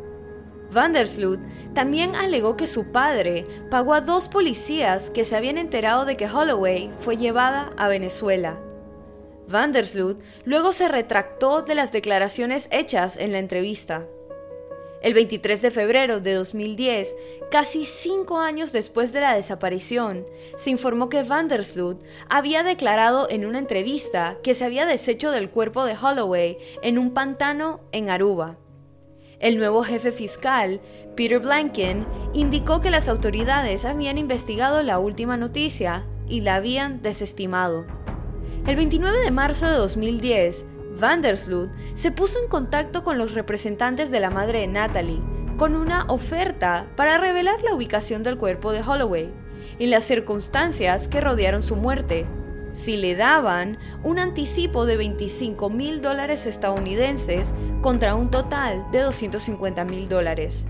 Vandersloot 0.72 1.40
también 1.74 2.14
alegó 2.14 2.56
que 2.56 2.66
su 2.66 2.92
padre 2.92 3.44
pagó 3.70 3.94
a 3.94 4.00
dos 4.00 4.28
policías 4.28 5.10
que 5.10 5.24
se 5.24 5.36
habían 5.36 5.58
enterado 5.58 6.04
de 6.04 6.16
que 6.16 6.28
Holloway 6.28 6.92
fue 7.00 7.16
llevada 7.16 7.72
a 7.76 7.88
Venezuela. 7.88 8.58
Vandersloot 9.48 10.20
luego 10.44 10.72
se 10.72 10.88
retractó 10.88 11.62
de 11.62 11.74
las 11.74 11.92
declaraciones 11.92 12.68
hechas 12.70 13.16
en 13.16 13.32
la 13.32 13.38
entrevista. 13.40 14.06
El 15.02 15.14
23 15.14 15.62
de 15.62 15.70
febrero 15.70 16.20
de 16.20 16.34
2010, 16.34 17.14
casi 17.50 17.86
cinco 17.86 18.38
años 18.38 18.70
después 18.70 19.12
de 19.12 19.20
la 19.20 19.34
desaparición, 19.34 20.26
se 20.56 20.70
informó 20.70 21.08
que 21.08 21.22
Vandersloot 21.22 22.04
había 22.28 22.62
declarado 22.62 23.26
en 23.30 23.46
una 23.46 23.58
entrevista 23.58 24.36
que 24.42 24.54
se 24.54 24.64
había 24.66 24.84
deshecho 24.84 25.30
del 25.30 25.48
cuerpo 25.48 25.84
de 25.84 25.96
Holloway 25.96 26.58
en 26.82 26.98
un 26.98 27.14
pantano 27.14 27.80
en 27.92 28.10
Aruba. 28.10 28.58
El 29.40 29.58
nuevo 29.58 29.82
jefe 29.82 30.12
fiscal, 30.12 30.80
Peter 31.16 31.40
Blanken, 31.40 32.06
indicó 32.34 32.80
que 32.80 32.90
las 32.90 33.08
autoridades 33.08 33.84
habían 33.84 34.18
investigado 34.18 34.82
la 34.82 34.98
última 34.98 35.36
noticia 35.36 36.06
y 36.28 36.42
la 36.42 36.56
habían 36.56 37.00
desestimado. 37.00 37.86
El 38.66 38.76
29 38.76 39.18
de 39.18 39.30
marzo 39.30 39.66
de 39.66 39.76
2010, 39.76 40.66
Vandersloot 40.98 41.70
se 41.94 42.12
puso 42.12 42.38
en 42.42 42.48
contacto 42.48 43.02
con 43.02 43.16
los 43.16 43.32
representantes 43.32 44.10
de 44.10 44.20
la 44.20 44.30
madre 44.30 44.60
de 44.60 44.68
Natalie 44.68 45.22
con 45.60 45.74
una 45.74 46.04
oferta 46.06 46.86
para 46.96 47.18
revelar 47.18 47.62
la 47.62 47.74
ubicación 47.74 48.22
del 48.22 48.38
cuerpo 48.38 48.72
de 48.72 48.80
Holloway 48.80 49.30
y 49.78 49.88
las 49.88 50.04
circunstancias 50.04 51.06
que 51.06 51.20
rodearon 51.20 51.60
su 51.60 51.76
muerte, 51.76 52.26
si 52.72 52.96
le 52.96 53.16
daban 53.16 53.78
un 54.02 54.18
anticipo 54.18 54.86
de 54.86 54.96
25 54.96 55.70
mil 55.70 56.00
dólares 56.00 56.46
estadounidenses 56.46 57.54
contra 57.82 58.14
un 58.14 58.30
total 58.30 58.84
de 58.92 59.00
250 59.00 59.84
mil 59.84 60.08
dólares. 60.08 60.66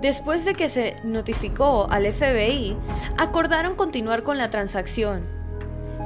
Después 0.00 0.44
de 0.44 0.54
que 0.54 0.68
se 0.68 0.96
notificó 1.04 1.86
al 1.88 2.12
FBI, 2.12 2.76
acordaron 3.18 3.76
continuar 3.76 4.24
con 4.24 4.36
la 4.36 4.50
transacción. 4.50 5.22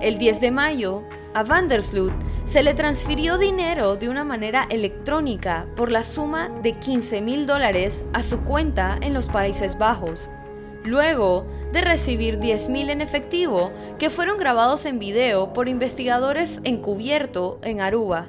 El 0.02 0.18
10 0.18 0.40
de 0.42 0.50
mayo, 0.50 1.02
a 1.32 1.42
Vandersloot 1.42 2.12
se 2.44 2.62
le 2.62 2.74
transfirió 2.74 3.38
dinero 3.38 3.96
de 3.96 4.08
una 4.08 4.24
manera 4.24 4.66
electrónica 4.70 5.66
por 5.76 5.90
la 5.90 6.02
suma 6.02 6.50
de 6.62 6.72
15 6.72 7.20
mil 7.20 7.46
dólares 7.46 8.04
a 8.12 8.22
su 8.22 8.40
cuenta 8.40 8.98
en 9.00 9.14
los 9.14 9.28
Países 9.28 9.76
Bajos, 9.78 10.30
luego 10.86 11.46
de 11.72 11.80
recibir 11.80 12.38
10 12.38 12.68
mil 12.70 12.90
en 12.90 13.00
efectivo 13.00 13.72
que 13.98 14.10
fueron 14.10 14.38
grabados 14.38 14.86
en 14.86 14.98
video 14.98 15.52
por 15.52 15.68
investigadores 15.68 16.60
encubierto 16.64 17.58
en 17.62 17.80
Aruba. 17.80 18.26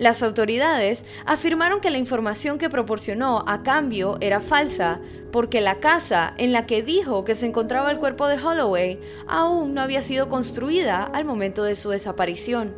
Las 0.00 0.22
autoridades 0.22 1.04
afirmaron 1.26 1.82
que 1.82 1.90
la 1.90 1.98
información 1.98 2.56
que 2.56 2.70
proporcionó 2.70 3.44
a 3.46 3.62
cambio 3.62 4.16
era 4.22 4.40
falsa, 4.40 4.98
porque 5.30 5.60
la 5.60 5.78
casa 5.78 6.32
en 6.38 6.52
la 6.54 6.64
que 6.64 6.82
dijo 6.82 7.22
que 7.22 7.34
se 7.34 7.44
encontraba 7.44 7.90
el 7.90 7.98
cuerpo 7.98 8.26
de 8.26 8.42
Holloway 8.42 8.98
aún 9.28 9.74
no 9.74 9.82
había 9.82 10.00
sido 10.00 10.30
construida 10.30 11.04
al 11.04 11.26
momento 11.26 11.64
de 11.64 11.76
su 11.76 11.90
desaparición. 11.90 12.74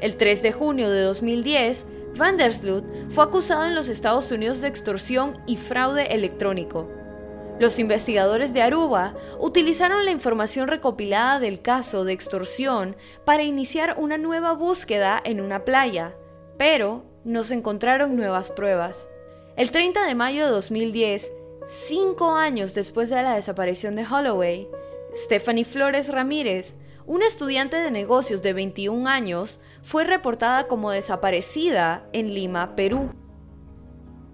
El 0.00 0.16
3 0.16 0.42
de 0.42 0.52
junio 0.52 0.90
de 0.90 1.02
2010, 1.02 1.86
Vandersloot 2.16 2.84
fue 3.10 3.22
acusado 3.22 3.66
en 3.66 3.76
los 3.76 3.88
Estados 3.88 4.32
Unidos 4.32 4.60
de 4.60 4.66
extorsión 4.66 5.38
y 5.46 5.56
fraude 5.56 6.14
electrónico. 6.14 7.03
Los 7.60 7.78
investigadores 7.78 8.52
de 8.52 8.62
Aruba 8.62 9.14
utilizaron 9.38 10.04
la 10.04 10.10
información 10.10 10.66
recopilada 10.66 11.38
del 11.38 11.62
caso 11.62 12.04
de 12.04 12.12
extorsión 12.12 12.96
para 13.24 13.44
iniciar 13.44 13.94
una 13.96 14.18
nueva 14.18 14.54
búsqueda 14.54 15.20
en 15.24 15.40
una 15.40 15.64
playa, 15.64 16.16
pero 16.58 17.04
no 17.22 17.44
se 17.44 17.54
encontraron 17.54 18.16
nuevas 18.16 18.50
pruebas. 18.50 19.08
El 19.56 19.70
30 19.70 20.04
de 20.04 20.16
mayo 20.16 20.44
de 20.44 20.50
2010, 20.50 21.30
cinco 21.64 22.34
años 22.34 22.74
después 22.74 23.08
de 23.08 23.22
la 23.22 23.36
desaparición 23.36 23.94
de 23.94 24.04
Holloway, 24.04 24.68
Stephanie 25.14 25.64
Flores 25.64 26.08
Ramírez, 26.08 26.76
una 27.06 27.26
estudiante 27.26 27.76
de 27.76 27.92
negocios 27.92 28.42
de 28.42 28.52
21 28.52 29.08
años, 29.08 29.60
fue 29.80 30.02
reportada 30.02 30.66
como 30.66 30.90
desaparecida 30.90 32.08
en 32.12 32.34
Lima, 32.34 32.74
Perú. 32.74 33.12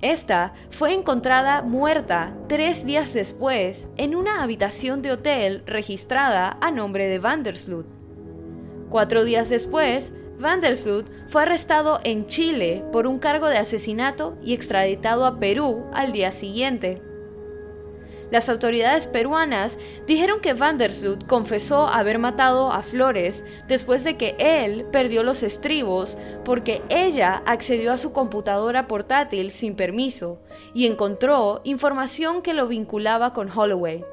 Esta 0.03 0.55
fue 0.71 0.95
encontrada 0.95 1.61
muerta 1.61 2.35
tres 2.49 2.87
días 2.87 3.13
después 3.13 3.89
en 3.99 4.15
una 4.15 4.43
habitación 4.43 5.03
de 5.03 5.13
hotel 5.13 5.63
registrada 5.67 6.57
a 6.63 6.71
nombre 6.71 7.07
de 7.07 7.19
Vandersloot. 7.19 7.87
Cuatro 8.89 9.25
días 9.25 9.51
después, 9.51 10.15
Vandersloot 10.39 11.07
fue 11.29 11.43
arrestado 11.43 12.01
en 12.03 12.27
Chile 12.27 12.83
por 12.93 13.07
un 13.07 13.19
cargo 13.19 13.49
de 13.49 13.59
asesinato 13.59 14.39
y 14.43 14.55
extraditado 14.55 15.27
a 15.27 15.39
Perú 15.39 15.85
al 15.93 16.13
día 16.13 16.33
siguiente. 16.33 17.03
Las 18.31 18.49
autoridades 18.49 19.07
peruanas 19.07 19.79
dijeron 20.07 20.41
que 20.41 20.55
Vandersloot 20.55 21.27
confesó 21.27 21.89
haber 21.89 22.19
matado 22.19 22.71
a 22.71 22.83
Flores 22.83 23.45
después 23.67 24.05
de 24.05 24.17
que 24.17 24.37
él 24.39 24.87
perdió 24.93 25.23
los 25.23 25.43
estribos 25.43 26.17
porque 26.45 26.83
ella 26.91 27.43
accedió 27.45 27.93
a 27.93 27.99
su 27.99 28.13
computadora 28.13 28.87
portátil 28.87 29.51
sin 29.51 29.75
permiso 29.75 30.41
y 30.75 30.87
encontró 30.87 31.61
información 31.65 32.43
que 32.43 32.55
lo 32.55 32.69
vinculaba 32.69 33.33
con 33.33 33.51
Holloway. 33.51 34.05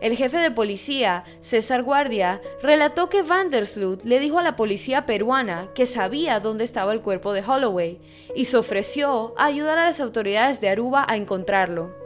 El 0.00 0.16
jefe 0.16 0.38
de 0.38 0.50
policía, 0.50 1.24
César 1.40 1.82
Guardia, 1.82 2.40
relató 2.62 3.08
que 3.08 3.22
Vandersloot 3.22 4.04
le 4.04 4.18
dijo 4.18 4.38
a 4.38 4.42
la 4.42 4.56
policía 4.56 5.06
peruana 5.06 5.68
que 5.74 5.86
sabía 5.86 6.40
dónde 6.40 6.64
estaba 6.64 6.92
el 6.92 7.00
cuerpo 7.00 7.32
de 7.32 7.42
Holloway 7.42 8.00
y 8.34 8.46
se 8.46 8.56
ofreció 8.56 9.34
a 9.36 9.46
ayudar 9.46 9.78
a 9.78 9.86
las 9.86 10.00
autoridades 10.00 10.60
de 10.60 10.68
Aruba 10.68 11.04
a 11.08 11.16
encontrarlo. 11.16 12.01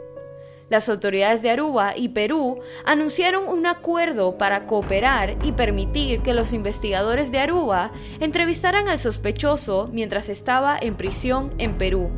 Las 0.69 0.89
autoridades 0.89 1.41
de 1.41 1.49
Aruba 1.49 1.93
y 1.95 2.09
Perú 2.09 2.59
anunciaron 2.83 3.47
un 3.47 3.65
acuerdo 3.65 4.37
para 4.37 4.65
cooperar 4.67 5.37
y 5.43 5.53
permitir 5.53 6.21
que 6.21 6.33
los 6.33 6.51
investigadores 6.51 7.31
de 7.31 7.39
Aruba 7.39 7.91
entrevistaran 8.19 8.89
al 8.89 8.99
sospechoso 8.99 9.89
mientras 9.93 10.27
estaba 10.27 10.77
en 10.79 10.95
prisión 10.97 11.53
en 11.57 11.77
Perú. 11.77 12.09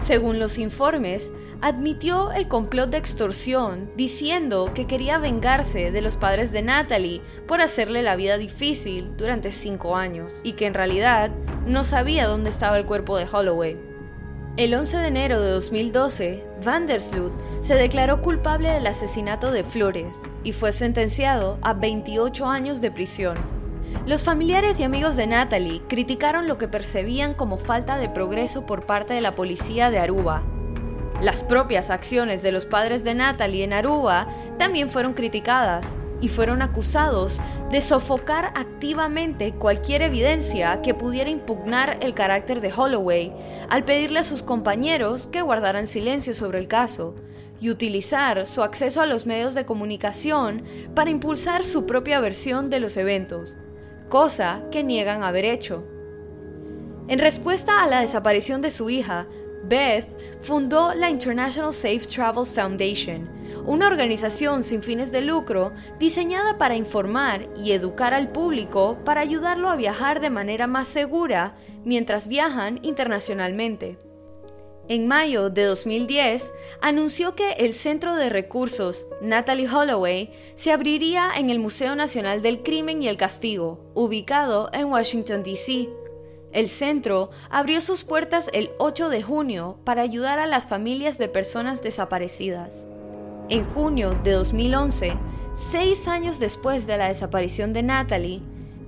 Según 0.00 0.38
los 0.38 0.58
informes, 0.58 1.32
admitió 1.62 2.30
el 2.32 2.46
complot 2.46 2.90
de 2.90 2.98
extorsión 2.98 3.90
diciendo 3.96 4.72
que 4.74 4.86
quería 4.86 5.16
vengarse 5.16 5.90
de 5.90 6.02
los 6.02 6.16
padres 6.16 6.52
de 6.52 6.60
Natalie 6.60 7.22
por 7.46 7.62
hacerle 7.62 8.02
la 8.02 8.16
vida 8.16 8.36
difícil 8.36 9.16
durante 9.16 9.50
cinco 9.50 9.96
años 9.96 10.40
y 10.42 10.54
que 10.54 10.66
en 10.66 10.74
realidad 10.74 11.30
no 11.66 11.84
sabía 11.84 12.26
dónde 12.26 12.50
estaba 12.50 12.76
el 12.76 12.84
cuerpo 12.84 13.16
de 13.16 13.26
Holloway. 13.32 13.93
El 14.56 14.72
11 14.72 14.98
de 14.98 15.08
enero 15.08 15.40
de 15.40 15.50
2012, 15.50 16.44
Vandersloot 16.64 17.32
se 17.60 17.74
declaró 17.74 18.22
culpable 18.22 18.70
del 18.70 18.86
asesinato 18.86 19.50
de 19.50 19.64
Flores 19.64 20.20
y 20.44 20.52
fue 20.52 20.70
sentenciado 20.70 21.58
a 21.60 21.74
28 21.74 22.46
años 22.46 22.80
de 22.80 22.92
prisión. 22.92 23.36
Los 24.06 24.22
familiares 24.22 24.78
y 24.78 24.84
amigos 24.84 25.16
de 25.16 25.26
Natalie 25.26 25.82
criticaron 25.88 26.46
lo 26.46 26.56
que 26.56 26.68
percibían 26.68 27.34
como 27.34 27.56
falta 27.56 27.96
de 27.96 28.08
progreso 28.08 28.64
por 28.64 28.86
parte 28.86 29.12
de 29.14 29.20
la 29.20 29.34
policía 29.34 29.90
de 29.90 29.98
Aruba 29.98 30.44
las 31.20 31.42
propias 31.42 31.90
acciones 31.90 32.42
de 32.42 32.52
los 32.52 32.66
padres 32.66 33.04
de 33.04 33.14
Natalie 33.14 33.64
en 33.64 33.72
Aruba 33.72 34.28
también 34.58 34.90
fueron 34.90 35.14
criticadas 35.14 35.86
y 36.24 36.30
fueron 36.30 36.62
acusados 36.62 37.38
de 37.70 37.82
sofocar 37.82 38.50
activamente 38.54 39.52
cualquier 39.52 40.00
evidencia 40.00 40.80
que 40.80 40.94
pudiera 40.94 41.28
impugnar 41.28 41.98
el 42.00 42.14
carácter 42.14 42.62
de 42.62 42.72
Holloway 42.72 43.30
al 43.68 43.84
pedirle 43.84 44.20
a 44.20 44.24
sus 44.24 44.42
compañeros 44.42 45.26
que 45.26 45.42
guardaran 45.42 45.86
silencio 45.86 46.32
sobre 46.32 46.60
el 46.60 46.66
caso 46.66 47.14
y 47.60 47.68
utilizar 47.68 48.46
su 48.46 48.62
acceso 48.62 49.02
a 49.02 49.06
los 49.06 49.26
medios 49.26 49.54
de 49.54 49.66
comunicación 49.66 50.62
para 50.94 51.10
impulsar 51.10 51.62
su 51.62 51.84
propia 51.84 52.20
versión 52.20 52.70
de 52.70 52.80
los 52.80 52.96
eventos, 52.96 53.58
cosa 54.08 54.64
que 54.70 54.82
niegan 54.82 55.24
haber 55.24 55.44
hecho. 55.44 55.84
En 57.06 57.18
respuesta 57.18 57.82
a 57.82 57.86
la 57.86 58.00
desaparición 58.00 58.62
de 58.62 58.70
su 58.70 58.88
hija, 58.88 59.26
Beth 59.66 60.06
fundó 60.42 60.94
la 60.94 61.10
International 61.10 61.72
Safe 61.72 62.00
Travels 62.00 62.52
Foundation, 62.52 63.28
una 63.66 63.86
organización 63.86 64.62
sin 64.62 64.82
fines 64.82 65.10
de 65.10 65.22
lucro 65.22 65.72
diseñada 65.98 66.58
para 66.58 66.76
informar 66.76 67.48
y 67.56 67.72
educar 67.72 68.12
al 68.12 68.30
público 68.30 68.98
para 69.04 69.22
ayudarlo 69.22 69.70
a 69.70 69.76
viajar 69.76 70.20
de 70.20 70.30
manera 70.30 70.66
más 70.66 70.86
segura 70.86 71.56
mientras 71.84 72.28
viajan 72.28 72.78
internacionalmente. 72.82 73.98
En 74.86 75.08
mayo 75.08 75.48
de 75.48 75.64
2010, 75.64 76.52
anunció 76.82 77.34
que 77.34 77.52
el 77.52 77.72
Centro 77.72 78.16
de 78.16 78.28
Recursos 78.28 79.06
Natalie 79.22 79.66
Holloway 79.66 80.30
se 80.56 80.72
abriría 80.72 81.30
en 81.38 81.48
el 81.48 81.58
Museo 81.58 81.96
Nacional 81.96 82.42
del 82.42 82.62
Crimen 82.62 83.02
y 83.02 83.08
el 83.08 83.16
Castigo, 83.16 83.80
ubicado 83.94 84.68
en 84.74 84.92
Washington, 84.92 85.42
D.C. 85.42 85.88
El 86.54 86.68
centro 86.68 87.30
abrió 87.50 87.80
sus 87.80 88.04
puertas 88.04 88.48
el 88.52 88.70
8 88.78 89.08
de 89.08 89.24
junio 89.24 89.76
para 89.82 90.02
ayudar 90.02 90.38
a 90.38 90.46
las 90.46 90.68
familias 90.68 91.18
de 91.18 91.26
personas 91.26 91.82
desaparecidas. 91.82 92.86
En 93.48 93.64
junio 93.64 94.16
de 94.22 94.30
2011, 94.30 95.16
seis 95.56 96.06
años 96.06 96.38
después 96.38 96.86
de 96.86 96.96
la 96.96 97.08
desaparición 97.08 97.72
de 97.72 97.82
Natalie, 97.82 98.40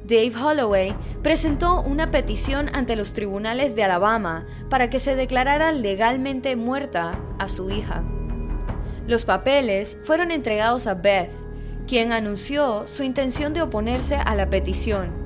Dave 0.04 0.32
Holloway 0.40 0.94
presentó 1.24 1.82
una 1.82 2.12
petición 2.12 2.70
ante 2.72 2.94
los 2.94 3.12
tribunales 3.12 3.74
de 3.74 3.82
Alabama 3.82 4.46
para 4.70 4.88
que 4.88 5.00
se 5.00 5.16
declarara 5.16 5.72
legalmente 5.72 6.54
muerta 6.54 7.18
a 7.40 7.48
su 7.48 7.72
hija. 7.72 8.04
Los 9.08 9.24
papeles 9.24 9.98
fueron 10.04 10.30
entregados 10.30 10.86
a 10.86 10.94
Beth, 10.94 11.32
quien 11.88 12.12
anunció 12.12 12.86
su 12.86 13.02
intención 13.02 13.52
de 13.54 13.62
oponerse 13.62 14.14
a 14.14 14.36
la 14.36 14.48
petición 14.48 15.25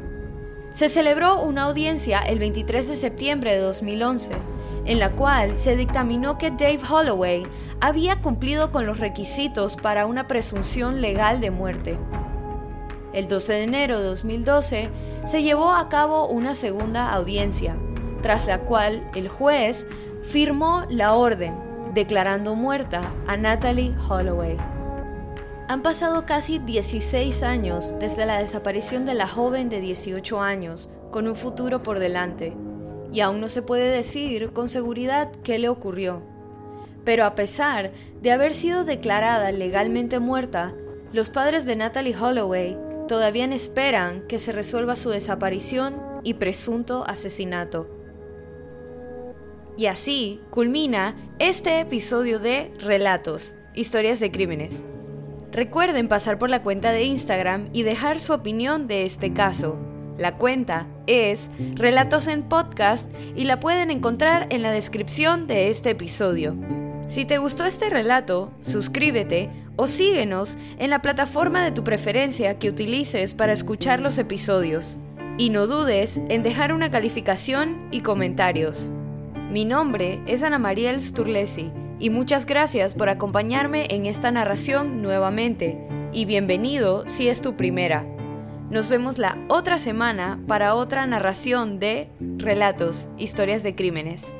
se 0.73 0.89
celebró 0.89 1.43
una 1.43 1.65
audiencia 1.65 2.21
el 2.21 2.39
23 2.39 2.89
de 2.89 2.97
septiembre 2.97 3.53
de 3.53 3.61
2011, 3.61 4.33
en 4.87 4.99
la 4.99 5.13
cual 5.13 5.57
se 5.57 5.77
dictaminó 5.77 6.39
que 6.39 6.51
Dave 6.51 6.81
Holloway 6.89 7.43
había 7.81 8.21
cumplido 8.23 8.71
con 8.71 8.87
los 8.87 8.99
requisitos 8.99 9.77
para 9.77 10.07
una 10.07 10.27
presunción 10.27 11.01
legal 11.01 11.41
de 11.41 11.51
muerte. 11.51 11.99
El 13.13 13.27
12 13.27 13.53
de 13.53 13.63
enero 13.65 13.99
de 13.99 14.07
2012 14.07 14.91
se 15.27 15.43
llevó 15.43 15.73
a 15.73 15.89
cabo 15.89 16.29
una 16.29 16.55
segunda 16.55 17.13
audiencia, 17.13 17.77
tras 18.23 18.47
la 18.47 18.61
cual 18.61 19.09
el 19.15 19.29
juez 19.29 19.87
firmó 20.23 20.85
la 20.89 21.15
orden 21.15 21.55
declarando 21.95 22.55
muerta 22.55 23.13
a 23.27 23.37
Natalie 23.37 23.95
Holloway. 24.09 24.80
Han 25.71 25.83
pasado 25.83 26.27
casi 26.27 26.59
16 26.59 27.45
años 27.45 27.95
desde 28.01 28.27
la 28.27 28.41
desaparición 28.41 29.07
de 29.07 29.15
la 29.15 29.29
joven 29.29 29.69
de 29.69 29.81
18 29.81 30.41
años, 30.41 30.91
con 31.13 31.29
un 31.29 31.37
futuro 31.37 31.81
por 31.85 32.01
delante, 32.01 32.57
y 33.13 33.21
aún 33.21 33.41
no 33.41 33.47
se 33.47 33.63
puede 33.63 33.89
decir 33.89 34.53
con 34.53 34.67
seguridad 34.67 35.31
qué 35.45 35.61
le 35.61 35.69
ocurrió. 35.69 36.23
Pero 37.05 37.25
a 37.25 37.37
pesar 37.37 37.93
de 38.21 38.33
haber 38.33 38.53
sido 38.53 38.83
declarada 38.83 39.53
legalmente 39.53 40.19
muerta, 40.19 40.75
los 41.13 41.31
padres 41.31 41.65
de 41.67 41.77
Natalie 41.77 42.17
Holloway 42.17 42.77
todavía 43.07 43.45
esperan 43.45 44.27
que 44.27 44.41
se 44.41 44.51
resuelva 44.51 44.97
su 44.97 45.11
desaparición 45.11 46.03
y 46.25 46.35
presunto 46.35 47.05
asesinato. 47.07 47.89
Y 49.77 49.87
así 49.87 50.41
culmina 50.51 51.15
este 51.39 51.79
episodio 51.79 52.41
de 52.41 52.73
Relatos, 52.81 53.55
historias 53.73 54.19
de 54.19 54.33
crímenes. 54.33 54.85
Recuerden 55.53 56.07
pasar 56.07 56.39
por 56.39 56.49
la 56.49 56.63
cuenta 56.63 56.93
de 56.93 57.03
Instagram 57.03 57.71
y 57.73 57.83
dejar 57.83 58.21
su 58.21 58.33
opinión 58.33 58.87
de 58.87 59.05
este 59.05 59.33
caso. 59.33 59.77
La 60.17 60.37
cuenta 60.37 60.87
es 61.09 61.51
Relatos 61.75 62.29
en 62.29 62.45
Podcast 62.45 63.11
y 63.35 63.45
la 63.45 63.59
pueden 63.59 63.91
encontrar 63.91 64.47
en 64.51 64.63
la 64.63 64.71
descripción 64.71 65.49
de 65.49 65.69
este 65.69 65.91
episodio. 65.91 66.55
Si 67.09 67.25
te 67.25 67.39
gustó 67.39 67.65
este 67.65 67.91
relato, 67.91 68.53
suscríbete 68.63 69.51
o 69.75 69.89
síguenos 69.89 70.57
en 70.79 70.91
la 70.91 71.03
plataforma 71.03 71.65
de 71.65 71.73
tu 71.73 71.83
preferencia 71.83 72.59
que 72.61 72.69
utilices 72.69 73.35
para 73.35 73.53
escuchar 73.53 73.99
los 74.01 74.19
episodios. 74.19 74.99
Y 75.37 75.51
no 75.51 75.67
dudes 75.67 76.21
en 76.29 76.45
dejar 76.45 76.73
una 76.73 76.91
calificación 76.91 77.89
y 77.91 78.03
comentarios. 78.03 78.89
Mi 79.51 79.65
nombre 79.65 80.21
es 80.27 80.45
Ana 80.45 80.61
Mariel 80.61 81.03
Sturlesi 81.03 81.73
y 82.01 82.11
muchas 82.11 82.47
gracias 82.47 82.95
por 82.95 83.11
acompañarme 83.11 83.87
en 83.91 84.07
esta 84.07 84.33
narración 84.33 85.03
nuevamente 85.03 85.79
y 86.13 86.25
bienvenido 86.25 87.07
si 87.07 87.29
es 87.29 87.43
tu 87.43 87.57
primera. 87.57 88.05
Nos 88.71 88.89
vemos 88.89 89.19
la 89.19 89.37
otra 89.49 89.79
semana 89.79 90.41
para 90.47 90.75
otra 90.75 91.07
narración 91.07 91.79
de 91.79 92.09
Relatos, 92.39 93.11
Historias 93.19 93.63
de 93.63 93.75
Crímenes. 93.75 94.35